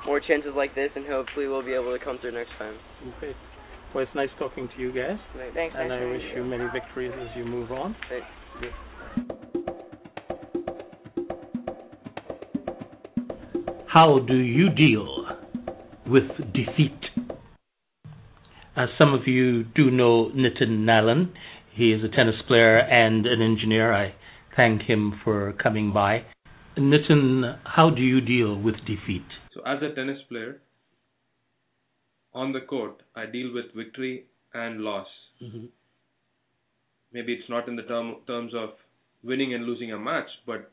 more 0.06 0.20
chances 0.20 0.52
like 0.56 0.74
this, 0.74 0.90
and 0.96 1.06
hopefully 1.06 1.46
we'll 1.46 1.64
be 1.64 1.74
able 1.74 1.96
to 1.96 2.04
come 2.04 2.18
through 2.20 2.32
next 2.32 2.50
time. 2.58 2.76
Okay. 3.18 3.32
Well, 3.94 4.02
it's 4.04 4.14
nice 4.14 4.30
talking 4.38 4.68
to 4.74 4.80
you 4.80 4.90
guys, 4.90 5.18
Right. 5.36 5.52
Thanks, 5.52 5.74
and 5.78 5.88
nice 5.88 6.00
I 6.02 6.06
wish 6.06 6.22
you 6.34 6.44
many 6.44 6.64
victories 6.72 7.12
as 7.14 7.28
you 7.36 7.44
move 7.44 7.70
on. 7.70 7.94
Right. 8.10 8.22
How 13.86 14.20
do 14.26 14.36
you 14.36 14.70
deal 14.70 15.26
with 16.06 16.24
defeat? 16.54 16.98
As 18.74 18.88
some 18.96 19.12
of 19.12 19.26
you 19.26 19.64
do 19.64 19.90
know 19.90 20.30
Nitin 20.34 20.86
Nalin, 20.86 21.30
he 21.74 21.92
is 21.92 22.02
a 22.02 22.08
tennis 22.08 22.36
player 22.48 22.78
and 22.78 23.26
an 23.26 23.42
engineer. 23.42 23.92
I 23.92 24.14
thank 24.56 24.82
him 24.82 25.20
for 25.22 25.52
coming 25.62 25.92
by. 25.92 26.24
Nitin, 26.78 27.58
how 27.64 27.90
do 27.90 28.02
you 28.02 28.20
deal 28.20 28.56
with 28.58 28.76
defeat? 28.86 29.26
So, 29.54 29.60
as 29.66 29.82
a 29.82 29.94
tennis 29.94 30.18
player, 30.28 30.60
on 32.34 32.52
the 32.52 32.60
court, 32.60 33.02
I 33.14 33.26
deal 33.26 33.52
with 33.52 33.66
victory 33.76 34.24
and 34.54 34.80
loss. 34.80 35.06
Mm-hmm. 35.42 35.66
Maybe 37.12 37.34
it's 37.34 37.48
not 37.50 37.68
in 37.68 37.76
the 37.76 37.82
term, 37.82 38.16
terms 38.26 38.52
of 38.56 38.70
winning 39.22 39.54
and 39.54 39.64
losing 39.64 39.92
a 39.92 39.98
match, 39.98 40.28
but 40.46 40.70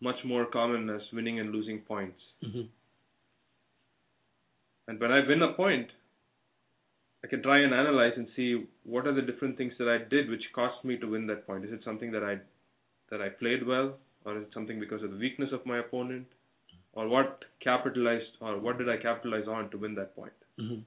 much 0.00 0.16
more 0.24 0.46
common 0.46 0.88
as 0.88 1.00
winning 1.12 1.40
and 1.40 1.50
losing 1.50 1.80
points. 1.80 2.20
Mm-hmm. 2.44 2.62
And 4.86 5.00
when 5.00 5.10
I 5.10 5.26
win 5.26 5.42
a 5.42 5.54
point, 5.54 5.88
I 7.24 7.26
can 7.26 7.42
try 7.42 7.60
and 7.60 7.72
analyze 7.72 8.12
and 8.16 8.28
see 8.36 8.66
what 8.84 9.06
are 9.06 9.14
the 9.14 9.22
different 9.22 9.56
things 9.56 9.72
that 9.78 9.88
I 9.88 10.08
did 10.08 10.28
which 10.28 10.42
cost 10.54 10.84
me 10.84 10.98
to 10.98 11.06
win 11.06 11.26
that 11.28 11.46
point. 11.46 11.64
Is 11.64 11.72
it 11.72 11.80
something 11.84 12.12
that 12.12 12.22
I 12.22 12.36
that 13.10 13.20
I 13.20 13.30
played 13.30 13.66
well, 13.66 13.94
or 14.24 14.38
is 14.38 14.44
it 14.44 14.54
something 14.54 14.80
because 14.80 15.02
of 15.02 15.10
the 15.10 15.16
weakness 15.16 15.50
of 15.52 15.64
my 15.66 15.78
opponent, 15.78 16.26
or 16.92 17.08
what 17.08 17.44
capitalized 17.62 18.32
or 18.40 18.58
what 18.58 18.78
did 18.78 18.88
I 18.88 18.96
capitalize 18.96 19.46
on 19.48 19.70
to 19.70 19.78
win 19.78 19.94
that 19.96 20.14
point? 20.16 20.32
Mm-hmm. 20.60 20.80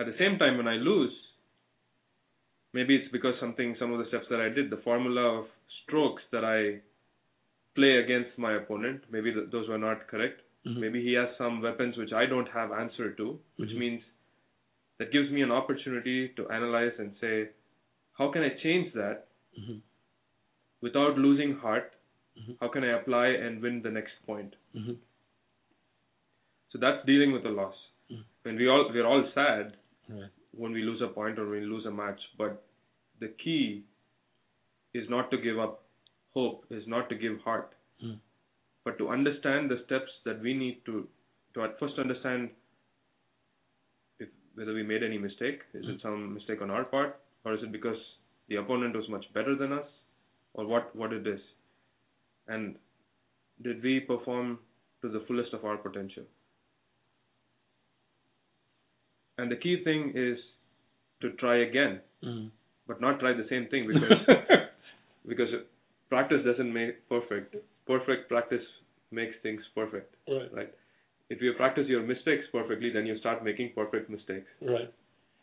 At 0.00 0.06
the 0.06 0.16
same 0.18 0.38
time, 0.38 0.56
when 0.56 0.66
I 0.68 0.74
lose, 0.76 1.12
maybe 2.72 2.96
it's 2.96 3.10
because 3.12 3.34
something, 3.40 3.76
some 3.78 3.92
of 3.92 3.98
the 3.98 4.06
steps 4.08 4.26
that 4.30 4.40
I 4.40 4.48
did, 4.48 4.70
the 4.70 4.78
formula 4.78 5.40
of 5.40 5.46
strokes 5.84 6.22
that 6.32 6.44
I 6.44 6.80
play 7.74 7.96
against 7.98 8.36
my 8.38 8.54
opponent, 8.54 9.02
maybe 9.10 9.32
th- 9.32 9.50
those 9.52 9.68
were 9.68 9.78
not 9.78 10.06
correct. 10.08 10.40
Mhm. 10.66 10.80
Maybe 10.80 11.02
he 11.02 11.12
has 11.14 11.28
some 11.36 11.60
weapons 11.60 11.96
which 11.96 12.12
I 12.12 12.26
don't 12.26 12.48
have 12.48 12.72
answer 12.72 13.12
to, 13.12 13.38
which 13.56 13.70
Mhm. 13.70 13.78
means 13.78 14.02
that 14.98 15.12
gives 15.12 15.30
me 15.30 15.42
an 15.42 15.50
opportunity 15.50 16.28
to 16.30 16.48
analyze 16.50 16.98
and 16.98 17.16
say, 17.20 17.50
how 18.18 18.30
can 18.30 18.42
I 18.42 18.50
change 18.62 18.92
that 18.94 19.28
Mhm. 19.60 19.80
without 20.80 21.18
losing 21.18 21.54
heart? 21.56 21.92
Mhm. 22.36 22.56
How 22.60 22.68
can 22.68 22.84
I 22.84 22.92
apply 22.98 23.28
and 23.28 23.62
win 23.62 23.82
the 23.82 23.90
next 23.90 24.14
point? 24.26 24.54
Mhm. 24.74 24.96
So 26.70 26.78
that's 26.78 27.04
dealing 27.06 27.32
with 27.32 27.42
the 27.44 27.50
loss. 27.50 27.76
Mhm. 28.10 28.24
When 28.42 28.56
we 28.56 28.68
all 28.68 28.90
we're 28.92 29.06
all 29.06 29.30
sad 29.32 29.76
Right. 30.08 30.30
when 30.52 30.72
we 30.72 30.82
lose 30.82 31.00
a 31.00 31.08
point 31.08 31.38
or 31.38 31.48
when 31.48 31.60
we 31.60 31.66
lose 31.66 31.86
a 31.86 31.90
match, 31.90 32.20
but 32.36 32.62
the 33.20 33.28
key 33.44 33.84
is 34.92 35.08
not 35.08 35.30
to 35.30 35.38
give 35.38 35.58
up 35.58 35.80
hope, 36.30 36.66
is 36.70 36.86
not 36.86 37.08
to 37.08 37.14
give 37.14 37.40
heart, 37.42 37.72
Mm. 38.02 38.18
but 38.84 38.98
to 38.98 39.08
understand 39.08 39.70
the 39.70 39.78
steps 39.84 40.12
that 40.24 40.40
we 40.40 40.54
need 40.54 40.84
to 40.86 41.08
to 41.54 41.62
at 41.62 41.78
first 41.78 41.98
understand 42.00 42.50
if 44.18 44.28
whether 44.56 44.74
we 44.74 44.82
made 44.82 45.04
any 45.04 45.18
mistake. 45.18 45.62
Is 45.72 45.88
it 45.88 46.00
some 46.00 46.34
mistake 46.34 46.60
on 46.60 46.70
our 46.70 46.84
part, 46.84 47.16
or 47.44 47.54
is 47.54 47.62
it 47.62 47.70
because 47.70 48.00
the 48.48 48.56
opponent 48.56 48.96
was 48.96 49.08
much 49.08 49.32
better 49.32 49.54
than 49.54 49.72
us, 49.72 49.88
or 50.54 50.66
what 50.66 50.94
what 50.96 51.12
it 51.12 51.26
is, 51.28 51.40
and 52.48 52.76
did 53.62 53.82
we 53.82 54.00
perform 54.00 54.58
to 55.02 55.08
the 55.08 55.20
fullest 55.26 55.52
of 55.52 55.64
our 55.64 55.76
potential? 55.76 56.24
And 59.38 59.50
the 59.50 59.56
key 59.56 59.82
thing 59.82 60.12
is 60.14 60.38
to 61.20 61.32
try 61.32 61.56
again, 61.58 62.00
Mhm. 62.22 62.50
but 62.86 63.00
not 63.00 63.20
try 63.20 63.32
the 63.32 63.48
same 63.48 63.66
thing 63.66 63.86
because 63.86 64.18
because 65.26 65.50
practice 66.08 66.44
doesn't 66.44 66.72
make 66.72 67.08
perfect. 67.08 67.56
Perfect 67.86 68.28
practice 68.28 68.64
makes 69.10 69.36
things 69.42 69.62
perfect, 69.74 70.14
right. 70.28 70.52
right? 70.52 70.74
If 71.30 71.40
you 71.42 71.52
practice 71.54 71.88
your 71.88 72.02
mistakes 72.02 72.46
perfectly, 72.52 72.90
then 72.90 73.06
you 73.06 73.18
start 73.18 73.42
making 73.44 73.72
perfect 73.74 74.10
mistakes. 74.10 74.46
Right. 74.60 74.92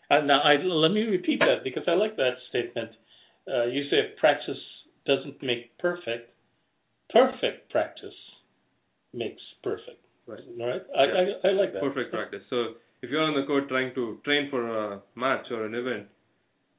Uh, 0.10 0.22
now, 0.22 0.42
I, 0.42 0.58
let 0.58 0.92
me 0.92 1.04
repeat 1.04 1.40
that 1.40 1.64
because 1.64 1.84
I 1.88 1.94
like 1.94 2.16
that 2.18 2.36
statement. 2.50 2.92
Uh, 3.48 3.66
you 3.66 3.90
say 3.90 4.14
practice 4.20 4.58
doesn't 5.06 5.42
make 5.42 5.78
perfect. 5.78 6.31
Perfect 7.12 7.70
practice 7.72 8.14
makes 9.14 9.42
perfect. 9.64 10.00
Right. 10.28 10.40
Right. 10.58 10.82
I, 10.96 11.04
I, 11.04 11.50
I 11.50 11.52
like 11.54 11.74
that. 11.74 11.82
Perfect 11.82 12.12
practice. 12.12 12.42
So 12.50 12.80
if 13.02 13.10
you're 13.10 13.22
on 13.22 13.40
the 13.40 13.46
court 13.46 13.68
trying 13.68 13.94
to 13.96 14.20
train 14.24 14.50
for 14.50 14.68
a 14.68 15.02
match 15.16 15.46
or 15.52 15.66
an 15.66 15.76
event, 15.76 16.08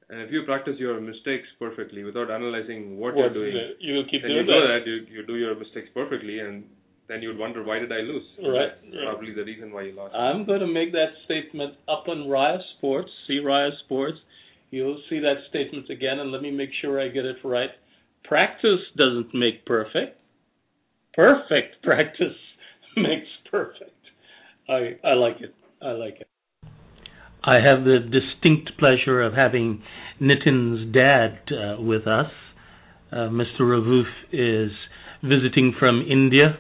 and 0.09 0.21
if 0.21 0.31
you 0.31 0.43
practice 0.45 0.75
your 0.79 1.01
mistakes 1.01 1.47
perfectly 1.59 2.05
without 2.05 2.31
analyzing 2.31 2.99
what, 2.99 3.15
What, 3.15 3.33
you're 3.33 3.51
doing, 3.51 3.75
you 3.81 3.95
will 3.95 4.05
keep 4.11 4.23
then 4.23 4.31
you 4.31 4.45
doing 4.45 4.47
know 4.47 4.61
that. 4.61 4.81
that 4.81 4.87
you 4.87 5.07
you 5.11 5.27
do 5.27 5.37
your 5.37 5.59
mistakes 5.59 5.89
perfectly, 5.95 6.39
and 6.41 6.65
then 7.09 7.23
you'd 7.23 7.39
wonder 7.39 7.65
why 7.65 7.79
did 7.79 7.91
I 7.93 8.01
lose? 8.01 8.23
Right, 8.39 8.71
That's 8.83 8.95
right. 8.95 9.05
Probably 9.09 9.35
the 9.35 9.45
reason 9.45 9.73
why 9.73 9.83
you 9.83 9.93
lost. 9.93 10.15
I'm 10.15 10.45
going 10.47 10.61
to 10.61 10.67
make 10.67 10.93
that 10.93 11.13
statement 11.25 11.75
up 11.89 12.05
on 12.09 12.29
Ryo 12.29 12.59
Sports. 12.79 13.11
See 13.27 13.39
Ryo 13.39 13.71
Sports. 13.85 14.19
You'll 14.71 15.01
see 15.11 15.19
that 15.21 15.37
statement 15.51 15.91
again, 15.91 16.19
and 16.21 16.31
let 16.33 16.41
me 16.43 16.51
make 16.51 16.71
sure 16.81 17.01
I 17.01 17.09
get 17.09 17.25
it 17.25 17.37
right. 17.45 17.71
Practice 18.25 18.81
doesn't 18.97 19.35
make 19.35 19.67
perfect. 19.67 20.19
Perfect 21.15 21.83
practice 21.83 22.37
makes 22.97 23.29
perfect. 23.51 23.91
I 24.69 24.97
I 25.05 25.15
like 25.15 25.41
it. 25.41 25.55
I 25.83 25.93
like 25.93 26.21
it. 26.21 26.29
I 27.45 27.57
have 27.57 27.85
the 27.85 27.99
distinct 27.99 28.79
pleasure 28.79 29.21
of 29.21 29.35
having 29.35 29.83
Nitin's 30.21 30.95
dad 30.95 31.41
uh, 31.51 31.83
with 31.83 32.07
us. 32.07 32.31
Uh, 33.11 33.29
Mr. 33.29 33.61
Ravoof 33.63 34.07
is 34.33 34.71
visiting 35.23 35.75
from 35.79 36.03
India. 36.09 36.59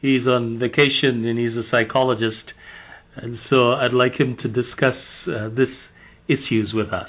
He's 0.00 0.26
on 0.26 0.58
vacation 0.58 1.24
and 1.24 1.38
he's 1.38 1.56
a 1.56 1.62
psychologist, 1.70 2.52
and 3.16 3.38
so 3.48 3.72
I'd 3.72 3.94
like 3.94 4.20
him 4.20 4.36
to 4.42 4.48
discuss 4.48 4.96
uh, 5.26 5.48
this 5.48 5.68
issues 6.28 6.72
with 6.74 6.92
us. 6.92 7.08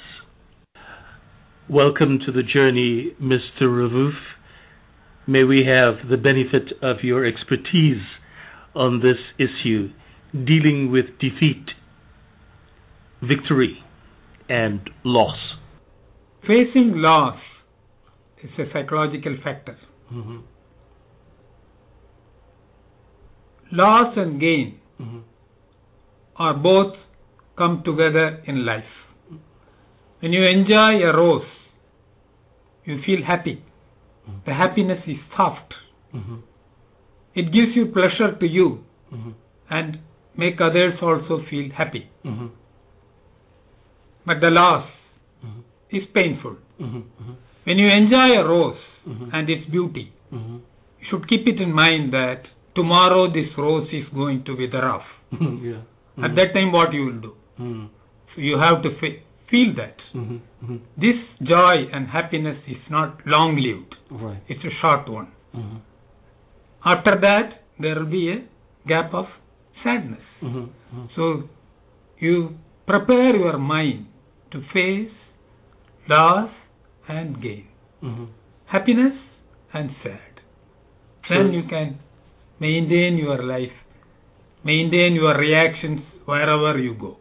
Welcome 1.68 2.18
to 2.26 2.32
the 2.32 2.42
journey, 2.42 3.14
Mr. 3.22 3.62
Ravoof. 3.62 4.12
May 5.26 5.44
we 5.44 5.64
have 5.66 6.08
the 6.10 6.16
benefit 6.16 6.72
of 6.82 6.98
your 7.02 7.24
expertise 7.24 8.02
on 8.74 9.00
this 9.00 9.18
issue, 9.38 9.90
dealing 10.32 10.90
with 10.90 11.06
defeat, 11.20 11.64
victory, 13.22 13.78
and 14.48 14.88
loss. 15.04 15.36
Facing 16.42 16.94
loss 16.96 17.38
is 18.42 18.50
a 18.58 18.64
psychological 18.72 19.36
factor. 19.44 19.76
Mm-hmm. 20.12 20.38
Loss 23.72 24.14
and 24.16 24.40
gain 24.40 24.78
Mm-hmm. 25.00 25.18
are 26.36 26.54
both 26.54 26.94
come 27.58 27.82
together 27.84 28.40
in 28.46 28.64
life. 28.64 28.84
When 30.20 30.32
you 30.32 30.44
enjoy 30.44 31.02
a 31.02 31.16
rose, 31.16 31.42
you 32.84 33.00
feel 33.04 33.24
happy. 33.26 33.64
The 34.46 34.54
happiness 34.54 35.00
is 35.06 35.16
soft. 35.36 35.74
Mm-hmm. 36.14 36.36
It 37.34 37.44
gives 37.52 37.74
you 37.74 37.86
pleasure 37.86 38.36
to 38.38 38.46
you 38.46 38.84
Mm-hmm. 39.12 39.30
and 39.68 39.98
make 40.38 40.58
others 40.58 40.94
also 41.02 41.42
feel 41.50 41.70
happy. 41.76 42.08
Mm-hmm. 42.24 42.46
But 44.24 44.40
the 44.40 44.48
loss 44.48 44.88
is 45.90 46.02
painful. 46.14 46.56
Mm-hmm. 46.80 47.32
When 47.64 47.78
you 47.78 47.88
enjoy 47.88 48.40
a 48.40 48.48
rose 48.48 48.78
and 49.34 49.50
its 49.50 49.68
beauty, 49.70 50.12
you 50.30 50.62
should 51.10 51.28
keep 51.28 51.46
it 51.46 51.60
in 51.60 51.72
mind 51.74 52.14
that 52.14 52.44
tomorrow 52.74 53.30
this 53.30 53.48
rose 53.58 53.86
is 53.92 54.06
going 54.14 54.44
to 54.44 54.56
wither 54.56 54.82
off. 54.82 55.04
yeah. 55.40 55.82
At 56.24 56.34
that 56.36 56.54
time, 56.54 56.72
what 56.72 56.94
you 56.94 57.04
will 57.04 57.20
do? 57.20 57.34
So 58.34 58.40
you 58.40 58.56
have 58.58 58.82
to 58.82 58.90
feel 59.52 59.70
that. 59.76 59.96
Mm-hmm. 60.14 60.76
This 61.04 61.18
joy 61.52 61.74
and 61.92 62.08
happiness 62.08 62.58
is 62.74 62.82
not 62.90 63.18
long 63.26 63.56
lived, 63.66 63.94
Right. 64.10 64.42
it's 64.48 64.64
a 64.64 64.74
short 64.80 65.08
one. 65.08 65.28
Mm-hmm. 65.54 65.76
After 66.84 67.14
that, 67.20 67.62
there 67.78 67.96
will 68.00 68.10
be 68.10 68.24
a 68.32 68.88
gap 68.88 69.14
of 69.14 69.26
sadness. 69.84 70.26
Mm-hmm. 70.42 71.04
So 71.16 71.44
you 72.18 72.36
prepare 72.86 73.36
your 73.36 73.58
mind 73.58 74.06
to 74.52 74.60
face 74.72 75.12
loss 76.08 76.50
and 77.08 77.40
gain, 77.42 77.66
Mm-hmm. 78.02 78.24
happiness 78.66 79.14
and 79.74 79.90
sad. 80.02 80.40
Sure. 81.28 81.44
Then 81.44 81.52
you 81.54 81.62
can 81.68 81.98
maintain 82.58 83.16
your 83.16 83.42
life, 83.44 83.76
maintain 84.64 85.14
your 85.14 85.36
reactions 85.38 86.00
wherever 86.24 86.78
you 86.78 86.94
go. 86.94 87.12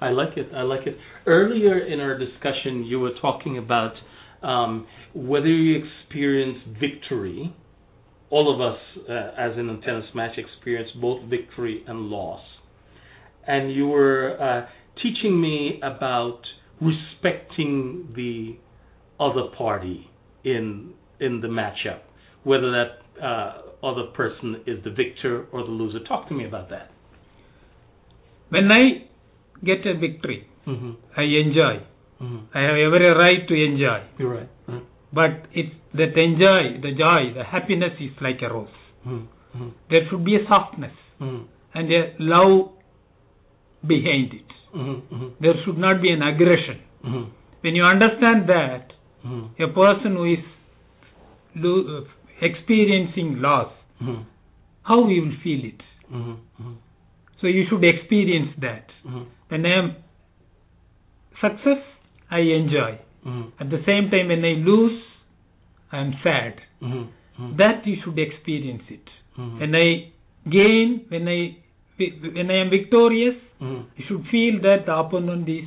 I 0.00 0.10
like 0.10 0.36
it. 0.36 0.48
I 0.54 0.62
like 0.62 0.86
it. 0.86 0.96
Earlier 1.26 1.78
in 1.86 2.00
our 2.00 2.18
discussion, 2.18 2.84
you 2.84 3.00
were 3.00 3.12
talking 3.20 3.58
about 3.58 3.92
um, 4.42 4.86
whether 5.14 5.48
you 5.48 5.82
experience 5.84 6.58
victory. 6.80 7.54
All 8.30 8.54
of 8.54 8.60
us, 8.60 8.78
uh, 9.08 9.40
as 9.40 9.58
in 9.58 9.68
a 9.70 9.80
tennis 9.80 10.04
match, 10.14 10.36
experience 10.36 10.90
both 11.00 11.24
victory 11.28 11.82
and 11.86 12.02
loss. 12.02 12.42
And 13.46 13.72
you 13.72 13.88
were 13.88 14.36
uh, 14.40 14.68
teaching 15.02 15.40
me 15.40 15.80
about 15.82 16.40
respecting 16.80 18.12
the 18.14 18.56
other 19.18 19.48
party 19.56 20.08
in 20.44 20.92
in 21.20 21.40
the 21.40 21.48
matchup, 21.48 22.00
whether 22.44 22.70
that 22.70 23.24
uh, 23.24 23.86
other 23.86 24.04
person 24.14 24.62
is 24.66 24.82
the 24.84 24.90
victor 24.90 25.46
or 25.50 25.62
the 25.64 25.70
loser. 25.70 25.98
Talk 26.06 26.28
to 26.28 26.34
me 26.34 26.46
about 26.46 26.70
that. 26.70 26.90
When 28.50 28.70
I 28.70 29.07
get 29.64 29.86
a 29.86 29.94
victory, 29.98 30.46
hmm 30.64 30.92
I 31.16 31.22
enjoy. 31.22 31.74
hmm 32.18 32.38
I 32.54 32.60
have 32.62 32.76
every 32.86 33.08
right 33.22 33.46
to 33.48 33.54
enjoy. 33.54 33.98
You're 34.18 34.34
right. 34.34 34.50
Mhm. 34.68 34.82
But 35.12 35.46
it's 35.52 35.74
that 35.94 36.16
enjoy, 36.18 36.80
the 36.82 36.92
joy, 36.92 37.32
the 37.34 37.44
happiness 37.44 37.94
is 38.00 38.10
like 38.20 38.42
a 38.42 38.48
rose. 38.52 38.68
Mm-hmm. 39.06 39.68
There 39.90 40.02
should 40.10 40.24
be 40.24 40.36
a 40.36 40.46
softness 40.48 40.92
Mm-hmm. 41.20 41.42
and 41.74 41.92
a 41.92 42.02
love 42.20 42.70
behind 43.86 44.34
it. 44.34 44.50
Mm-hmm. 44.76 45.28
There 45.40 45.54
should 45.64 45.78
not 45.78 46.02
be 46.02 46.10
an 46.10 46.22
aggression. 46.22 46.80
Mm-hmm. 47.04 47.24
When 47.62 47.74
you 47.74 47.84
understand 47.84 48.48
that, 48.48 48.92
Mm-hmm. 49.26 49.62
a 49.62 49.68
person 49.74 50.14
who 50.14 50.24
is 50.32 50.44
lo- 51.56 51.86
uh, 51.98 52.04
experiencing 52.50 53.40
loss, 53.40 53.72
Mm-hmm. 54.02 54.22
how 54.82 55.06
he 55.08 55.18
will 55.20 55.34
feel 55.42 55.64
it. 55.64 55.80
Mm-hmm. 56.12 56.72
So 57.40 57.46
you 57.48 57.64
should 57.68 57.82
experience 57.84 58.52
that. 58.60 58.86
Mm-hmm. 59.50 59.62
When 59.62 59.66
I 59.66 59.78
am 59.78 59.96
success, 61.40 61.82
I 62.30 62.38
enjoy. 62.40 62.98
Mm-hmm. 63.26 63.62
At 63.62 63.70
the 63.70 63.78
same 63.86 64.10
time, 64.10 64.28
when 64.28 64.44
I 64.44 64.54
lose, 64.64 65.02
I 65.92 65.98
am 66.00 66.12
sad. 66.22 66.54
Mm-hmm. 66.82 67.56
That 67.56 67.86
you 67.86 67.96
should 68.04 68.18
experience 68.18 68.82
it. 68.90 69.04
Mm-hmm. 69.38 69.58
When 69.60 69.74
I 69.74 70.12
gain, 70.50 71.06
when 71.08 71.28
I 71.28 71.56
when 71.98 72.50
I 72.50 72.60
am 72.62 72.70
victorious, 72.70 73.34
Mm-hmm. 73.60 73.88
you 73.96 74.04
should 74.06 74.22
feel 74.30 74.60
that 74.62 74.86
the 74.86 74.94
opponent 74.94 75.48
is 75.48 75.64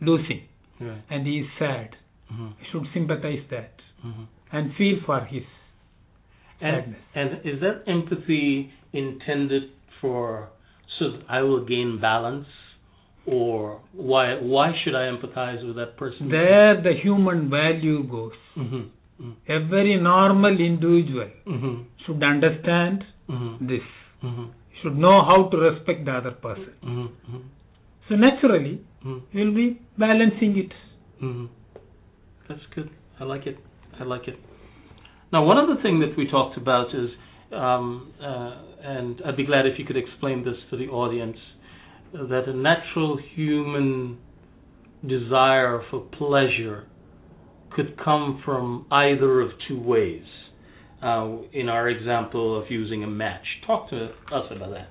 losing 0.00 0.40
and 0.80 1.26
he 1.26 1.40
is 1.40 1.46
sad. 1.58 1.90
Mm-hmm. 2.32 2.46
You 2.60 2.66
should 2.72 2.84
sympathize 2.94 3.44
that 3.50 3.74
Mm-hmm. 4.06 4.22
and 4.56 4.72
feel 4.78 4.96
for 5.04 5.20
his 5.26 5.42
And, 6.62 6.94
sadness. 6.94 7.00
and 7.14 7.30
is 7.54 7.60
that 7.60 7.84
empathy 7.86 8.72
intended 8.94 9.64
for 10.00 10.48
so 10.98 11.10
that 11.12 11.22
I 11.28 11.42
will 11.42 11.64
gain 11.64 11.98
balance, 12.00 12.46
or 13.26 13.80
why 13.92 14.34
why 14.40 14.72
should 14.82 14.94
I 14.94 15.04
empathize 15.14 15.64
with 15.66 15.76
that 15.76 15.96
person? 15.96 16.28
There 16.28 16.80
the 16.82 16.94
human 17.02 17.48
value 17.50 18.02
goes. 18.08 18.32
Mm-hmm. 18.56 18.76
Mm-hmm. 18.76 19.52
Every 19.52 19.96
normal 20.00 20.58
individual 20.60 21.30
Mm-hmm. 21.46 21.82
should 22.06 22.22
understand 22.22 23.04
Mm-hmm. 23.30 23.66
this. 23.66 23.86
Mm-hmm. 24.24 24.44
Should 24.82 24.96
know 24.96 25.22
how 25.24 25.48
to 25.50 25.56
respect 25.56 26.04
the 26.04 26.12
other 26.12 26.32
person. 26.32 26.72
Mm-hmm. 26.84 27.36
So 28.08 28.16
naturally, 28.16 28.80
you 29.04 29.22
will 29.32 29.54
be 29.54 29.80
balancing 29.96 30.58
it. 30.58 30.72
That's 32.48 32.60
good. 32.74 32.90
I 33.20 33.24
like 33.24 33.46
it. 33.46 33.56
I 34.00 34.04
like 34.04 34.26
it. 34.26 34.34
Now, 35.32 35.44
one 35.44 35.56
other 35.56 35.80
thing 35.82 36.00
that 36.00 36.16
we 36.18 36.28
talked 36.28 36.56
about 36.58 36.88
is, 36.94 37.08
um, 37.52 38.12
uh, 38.20 38.62
and 38.82 39.20
I'd 39.24 39.36
be 39.36 39.46
glad 39.46 39.66
if 39.66 39.78
you 39.78 39.84
could 39.84 39.96
explain 39.96 40.44
this 40.44 40.56
to 40.70 40.76
the 40.76 40.86
audience, 40.88 41.36
that 42.12 42.44
a 42.46 42.54
natural 42.54 43.18
human 43.34 44.18
desire 45.06 45.82
for 45.90 46.00
pleasure 46.18 46.86
could 47.74 47.96
come 48.02 48.42
from 48.44 48.86
either 48.90 49.40
of 49.40 49.50
two 49.68 49.80
ways. 49.80 50.24
Uh, 51.02 51.38
in 51.52 51.68
our 51.68 51.88
example 51.88 52.56
of 52.60 52.70
using 52.70 53.02
a 53.02 53.08
match, 53.08 53.42
talk 53.66 53.90
to 53.90 54.04
us 54.06 54.44
about 54.54 54.70
that. 54.70 54.88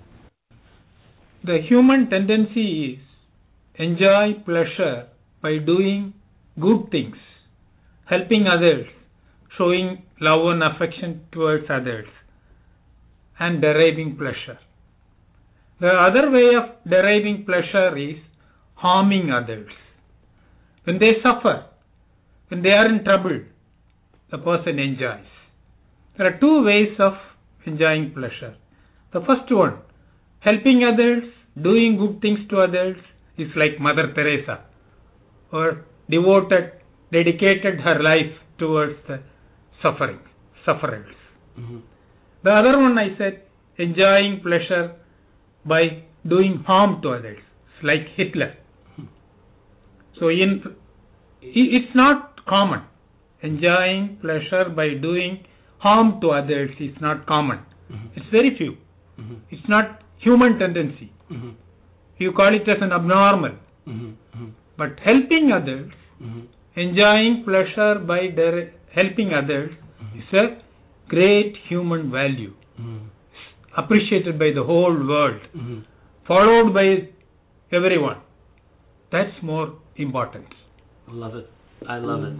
The 1.45 1.59
human 1.69 2.09
tendency 2.09 2.93
is 2.93 2.99
enjoy 3.75 4.33
pleasure 4.45 5.07
by 5.41 5.57
doing 5.57 6.13
good 6.59 6.91
things, 6.91 7.15
helping 8.09 8.45
others, 8.45 8.85
showing 9.57 10.03
love 10.19 10.45
and 10.47 10.61
affection 10.61 11.21
towards 11.31 11.65
others, 11.69 12.07
and 13.39 13.61
deriving 13.61 14.15
pleasure. 14.17 14.59
The 15.79 15.87
other 15.87 16.29
way 16.29 16.49
of 16.55 16.89
deriving 16.89 17.43
pleasure 17.45 17.97
is 17.97 18.17
harming 18.75 19.31
others. 19.31 19.71
When 20.83 20.99
they 20.99 21.13
suffer, 21.23 21.65
when 22.49 22.61
they 22.61 22.69
are 22.69 22.87
in 22.87 23.03
trouble, 23.03 23.39
the 24.29 24.37
person 24.37 24.79
enjoys. 24.79 25.25
There 26.17 26.27
are 26.27 26.39
two 26.39 26.63
ways 26.63 26.95
of 26.99 27.13
enjoying 27.65 28.13
pleasure. 28.13 28.55
The 29.13 29.21
first 29.21 29.51
one, 29.51 29.79
helping 30.39 30.83
others, 30.83 31.23
doing 31.61 31.97
good 31.97 32.21
things 32.21 32.39
to 32.49 32.61
others, 32.61 32.97
is 33.37 33.47
like 33.55 33.79
Mother 33.79 34.13
Teresa, 34.13 34.65
or 35.51 35.85
devoted, 36.09 36.71
dedicated 37.11 37.79
her 37.81 38.01
life 38.01 38.33
towards 38.57 38.95
the 39.07 39.21
suffering, 39.81 40.19
sufferers. 40.65 41.15
Mm-hmm. 41.59 41.79
The 42.43 42.51
other 42.51 42.77
one 42.79 42.97
I 42.97 43.17
said, 43.17 43.43
enjoying 43.77 44.41
pleasure 44.41 44.95
by 45.65 46.03
doing 46.27 46.63
harm 46.65 47.01
to 47.03 47.09
others, 47.09 47.37
it's 47.39 47.83
like 47.83 48.07
Hitler. 48.15 48.55
So 50.19 50.29
in, 50.29 50.63
it's 51.41 51.95
not 51.95 52.45
common. 52.45 52.83
Enjoying 53.41 54.17
pleasure 54.21 54.69
by 54.75 54.89
doing 55.01 55.43
harm 55.79 56.19
to 56.21 56.29
others 56.29 56.69
is 56.79 56.95
not 57.01 57.25
common. 57.25 57.59
Mm-hmm. 57.91 58.07
It's 58.15 58.27
very 58.31 58.55
few. 58.57 58.77
Mm-hmm. 59.19 59.35
It's 59.49 59.67
not 59.67 60.03
human 60.19 60.59
tendency. 60.59 61.11
Mm-hmm. 61.31 61.49
You 62.19 62.31
call 62.33 62.53
it 62.55 62.69
as 62.69 62.77
an 62.81 62.91
abnormal. 62.91 63.55
Mm-hmm. 63.87 64.45
But 64.77 64.99
helping 65.03 65.51
others, 65.51 65.91
Mm-hmm. 66.21 66.41
enjoying 66.79 67.43
pleasure 67.43 67.95
by 67.97 68.27
their 68.35 68.73
helping 68.93 69.33
others 69.33 69.71
is 70.15 70.33
a 70.33 70.61
great 71.15 71.55
human 71.69 72.09
value, 72.11 72.53
Mm-hmm. 72.79 73.07
appreciated 73.81 74.39
by 74.43 74.49
the 74.57 74.63
whole 74.71 74.95
world, 75.13 75.41
Mm-hmm. 75.57 75.79
followed 76.27 76.73
by 76.77 76.85
everyone. 77.79 78.19
That's 79.11 79.43
more 79.51 79.67
important. 80.07 80.45
I 81.09 81.13
love 81.25 81.35
it. 81.41 81.49
I 81.95 81.97
love 82.11 82.23
it. 82.29 82.35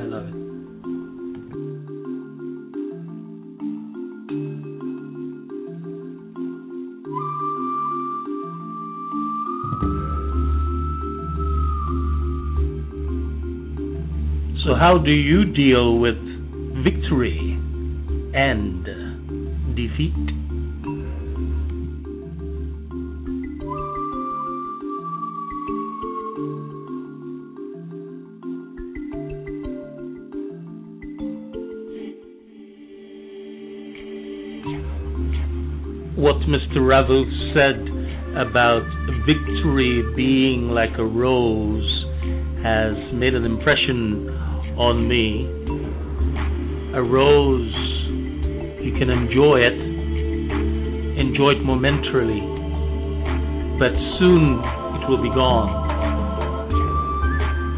I 0.00 0.04
love 0.14 0.26
it. 0.32 1.44
So, 14.64 14.74
how 14.74 14.96
do 15.04 15.10
you 15.10 15.44
deal 15.44 15.98
with 15.98 16.16
victory 16.82 17.53
and 18.34 18.84
defeat? 19.76 20.44
What 36.16 36.36
Mr. 36.48 36.78
Ravoof 36.78 37.28
said 37.52 37.80
about 38.36 38.86
victory 39.26 40.02
being 40.16 40.70
like 40.70 40.96
a 40.98 41.04
rose 41.04 41.84
has 42.62 42.94
made 43.12 43.34
an 43.34 43.44
impression 43.44 44.28
on 44.78 45.06
me. 45.06 45.44
A 46.96 47.02
rose, 47.02 47.73
can 48.98 49.10
enjoy 49.10 49.58
it, 49.58 49.74
enjoy 51.18 51.58
it 51.58 51.62
momentarily, 51.64 52.40
but 53.78 53.90
soon 54.18 54.62
it 54.96 55.08
will 55.08 55.22
be 55.22 55.30
gone. 55.34 55.84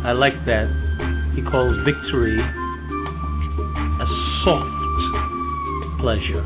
I 0.05 0.13
like 0.13 0.37
that. 0.45 0.69
He 1.35 1.43
calls 1.43 1.75
victory 1.85 2.39
a 2.39 4.07
soft 4.45 4.77
pleasure. 6.01 6.45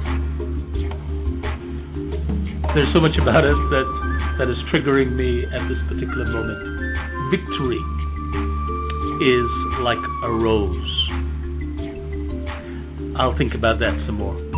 There's 2.75 2.93
so 2.95 3.01
much 3.01 3.19
about 3.21 3.45
it 3.45 3.59
that, 3.75 3.87
that 4.39 4.49
is 4.49 4.57
triggering 4.73 5.17
me 5.17 5.45
at 5.45 5.69
this 5.69 5.79
particular 5.91 6.25
moment. 6.25 6.63
Victory 7.35 7.83
is 9.21 9.51
like 9.83 10.01
a 10.25 10.31
rose. 10.31 10.91
I'll 13.19 13.37
think 13.37 13.55
about 13.55 13.81
that 13.81 13.93
some 14.07 14.17
more. 14.17 14.50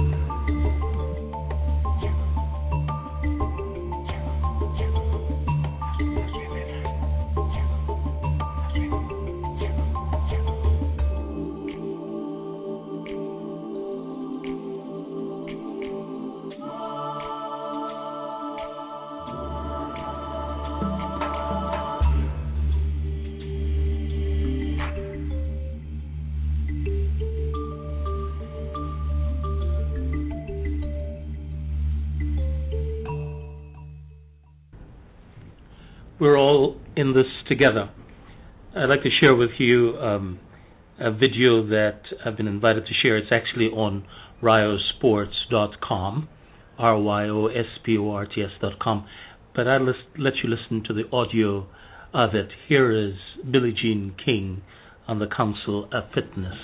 We're 36.23 36.39
all 36.39 36.77
in 36.95 37.15
this 37.15 37.27
together. 37.49 37.91
I'd 38.77 38.89
like 38.89 39.03
to 39.03 39.11
share 39.21 39.35
with 39.35 39.51
you 39.59 39.99
um, 39.99 40.39
a 41.01 41.11
video 41.11 41.67
that 41.67 41.99
I've 42.25 42.37
been 42.37 42.47
invited 42.47 42.87
to 42.87 42.93
share. 43.03 43.19
It's 43.19 43.33
actually 43.33 43.67
on 43.67 44.05
ryosports.com, 44.41 46.29
R 46.79 47.01
Y 47.01 47.29
O 47.29 47.49
S 47.49 47.67
P 47.85 47.99
O 47.99 48.13
R 48.13 48.27
T 48.27 48.41
S.com. 48.41 49.05
But 49.53 49.67
I'll 49.67 49.85
list, 49.85 49.99
let 50.17 50.35
you 50.45 50.49
listen 50.49 50.85
to 50.87 50.95
the 50.95 51.11
audio 51.13 51.67
of 52.15 52.37
it. 52.37 52.51
Here 52.69 52.93
is 52.93 53.15
Billie 53.51 53.75
Jean 53.75 54.15
King 54.25 54.63
on 55.09 55.19
the 55.19 55.27
Council 55.27 55.89
of 55.93 56.05
Fitness. 56.15 56.55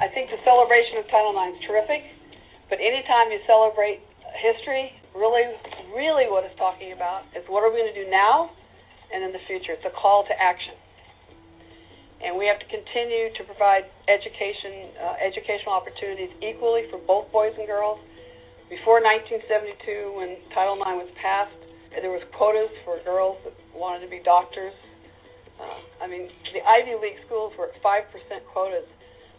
I 0.00 0.08
think 0.14 0.32
the 0.32 0.40
celebration 0.48 0.96
of 0.96 1.04
Title 1.12 1.36
IX 1.36 1.60
is 1.60 1.68
terrific, 1.68 2.00
but 2.70 2.80
anytime 2.80 3.28
you 3.28 3.38
celebrate 3.46 4.00
history, 4.40 4.88
really, 5.14 5.44
really 5.92 6.26
what 6.28 6.44
it's 6.44 6.56
talking 6.58 6.92
about 6.92 7.28
is 7.36 7.44
what 7.48 7.62
are 7.62 7.70
we 7.70 7.80
going 7.80 7.92
to 7.92 8.00
do 8.04 8.08
now 8.08 8.50
and 9.12 9.20
in 9.20 9.30
the 9.30 9.44
future. 9.46 9.76
It's 9.76 9.84
a 9.84 9.92
call 9.92 10.24
to 10.24 10.34
action. 10.34 10.74
And 12.24 12.38
we 12.38 12.46
have 12.48 12.58
to 12.62 12.68
continue 12.70 13.34
to 13.34 13.42
provide 13.44 13.84
education, 14.08 14.94
uh, 14.96 15.18
educational 15.20 15.74
opportunities 15.76 16.32
equally 16.40 16.88
for 16.88 17.02
both 17.02 17.28
boys 17.34 17.52
and 17.58 17.66
girls. 17.68 18.00
Before 18.70 19.04
1972, 19.04 20.16
when 20.16 20.40
Title 20.56 20.80
IX 20.80 21.04
was 21.04 21.12
passed, 21.20 21.52
there 21.92 22.14
was 22.14 22.24
quotas 22.32 22.72
for 22.88 22.96
girls 23.04 23.36
that 23.44 23.52
wanted 23.76 24.00
to 24.06 24.08
be 24.08 24.22
doctors. 24.24 24.72
Uh, 25.60 25.76
I 26.00 26.08
mean, 26.08 26.30
the 26.56 26.64
Ivy 26.64 26.96
League 26.96 27.20
schools 27.28 27.52
were 27.58 27.68
at 27.68 27.76
5% 27.84 28.08
quotas 28.48 28.88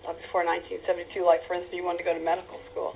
uh, 0.05 0.13
before 0.13 0.45
1972. 0.45 1.25
Like, 1.25 1.41
for 1.49 1.57
instance, 1.57 1.73
you 1.73 1.81
wanted 1.81 2.05
to 2.05 2.07
go 2.07 2.13
to 2.13 2.21
medical 2.21 2.61
school. 2.69 2.93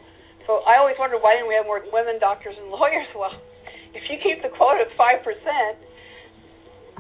So 0.48 0.64
I 0.64 0.80
always 0.80 0.96
wondered 0.96 1.20
why 1.20 1.36
didn't 1.36 1.52
we 1.52 1.60
have 1.60 1.68
more 1.68 1.84
women 1.92 2.24
doctors 2.24 2.56
and 2.56 2.72
lawyers? 2.74 3.12
Well, 3.12 3.36
if 3.92 4.08
you 4.08 4.16
keep 4.24 4.40
the 4.40 4.50
quota 4.56 4.88
at 4.88 4.92
5%, 4.96 5.28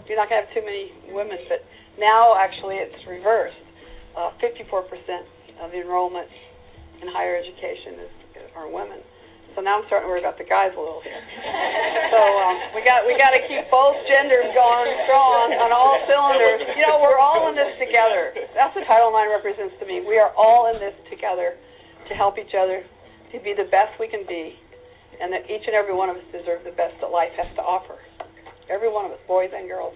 you're 0.06 0.20
not 0.20 0.28
going 0.28 0.44
to 0.44 0.46
have 0.46 0.52
too 0.52 0.64
many 0.68 0.92
women. 1.16 1.40
But 1.48 1.64
now, 1.96 2.36
actually, 2.36 2.76
it's 2.76 3.00
reversed. 3.08 3.64
Uh, 4.14 4.36
54% 4.44 4.84
of 5.64 5.72
the 5.72 5.80
enrollment 5.80 6.28
in 7.00 7.08
higher 7.08 7.40
education 7.40 8.04
is, 8.04 8.14
are 8.52 8.68
women. 8.68 9.00
So 9.56 9.66
now 9.66 9.82
I'm 9.82 9.86
starting 9.90 10.06
to 10.06 10.12
worry 10.14 10.22
about 10.22 10.38
the 10.38 10.46
guys 10.46 10.70
a 10.76 10.82
little 10.82 11.02
here. 11.02 11.18
so 12.14 12.20
um, 12.22 12.78
we 12.78 12.86
got 12.86 13.10
we 13.10 13.18
got 13.18 13.34
to 13.34 13.42
keep 13.50 13.66
both 13.74 13.98
genders 14.06 14.54
going 14.54 14.90
strong 15.10 15.50
on 15.58 15.74
all 15.74 15.98
cylinders. 16.06 16.62
You 16.78 16.86
know, 16.86 17.02
we're 17.02 17.18
all 17.18 17.50
in 17.50 17.58
this 17.58 17.74
together. 17.82 18.38
That's 18.54 18.70
what 18.78 18.86
Title 18.86 19.10
IX 19.10 19.34
represents 19.34 19.74
to 19.82 19.90
me. 19.90 20.06
We 20.06 20.22
are 20.22 20.30
all 20.38 20.70
in 20.70 20.78
this 20.78 20.94
together 21.10 21.58
to 21.58 22.14
help 22.14 22.38
each 22.38 22.54
other 22.54 22.86
to 23.32 23.40
be 23.44 23.54
the 23.56 23.68
best 23.70 23.96
we 24.00 24.08
can 24.08 24.24
be, 24.28 24.56
and 25.20 25.32
that 25.34 25.50
each 25.50 25.66
and 25.68 25.76
every 25.76 25.94
one 25.94 26.10
of 26.10 26.16
us 26.16 26.28
deserve 26.32 26.64
the 26.64 26.76
best 26.76 26.96
that 27.02 27.12
life 27.12 27.32
has 27.36 27.48
to 27.56 27.64
offer. 27.64 27.98
Every 28.70 28.92
one 28.92 29.06
of 29.06 29.12
us, 29.12 29.20
boys 29.28 29.50
and 29.56 29.68
girls. 29.68 29.94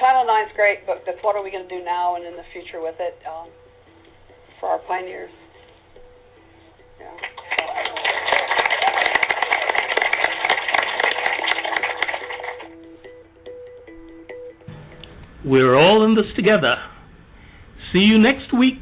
Title 0.00 0.26
IX 0.26 0.50
is 0.50 0.56
great, 0.56 0.86
but 0.86 1.02
that's 1.06 1.18
what 1.22 1.36
are 1.36 1.42
we 1.42 1.50
going 1.50 1.68
to 1.68 1.78
do 1.78 1.84
now 1.84 2.16
and 2.16 2.26
in 2.26 2.34
the 2.34 2.46
future 2.52 2.80
with 2.82 2.96
it 2.98 3.14
um, 3.28 3.48
for 4.58 4.68
our 4.68 4.80
pioneers? 4.88 5.30
Yeah. 6.98 7.34
We're 15.44 15.76
all 15.76 16.04
in 16.06 16.14
this 16.14 16.24
together. 16.34 16.76
See 17.92 17.98
you 17.98 18.18
next 18.18 18.56
week. 18.56 18.80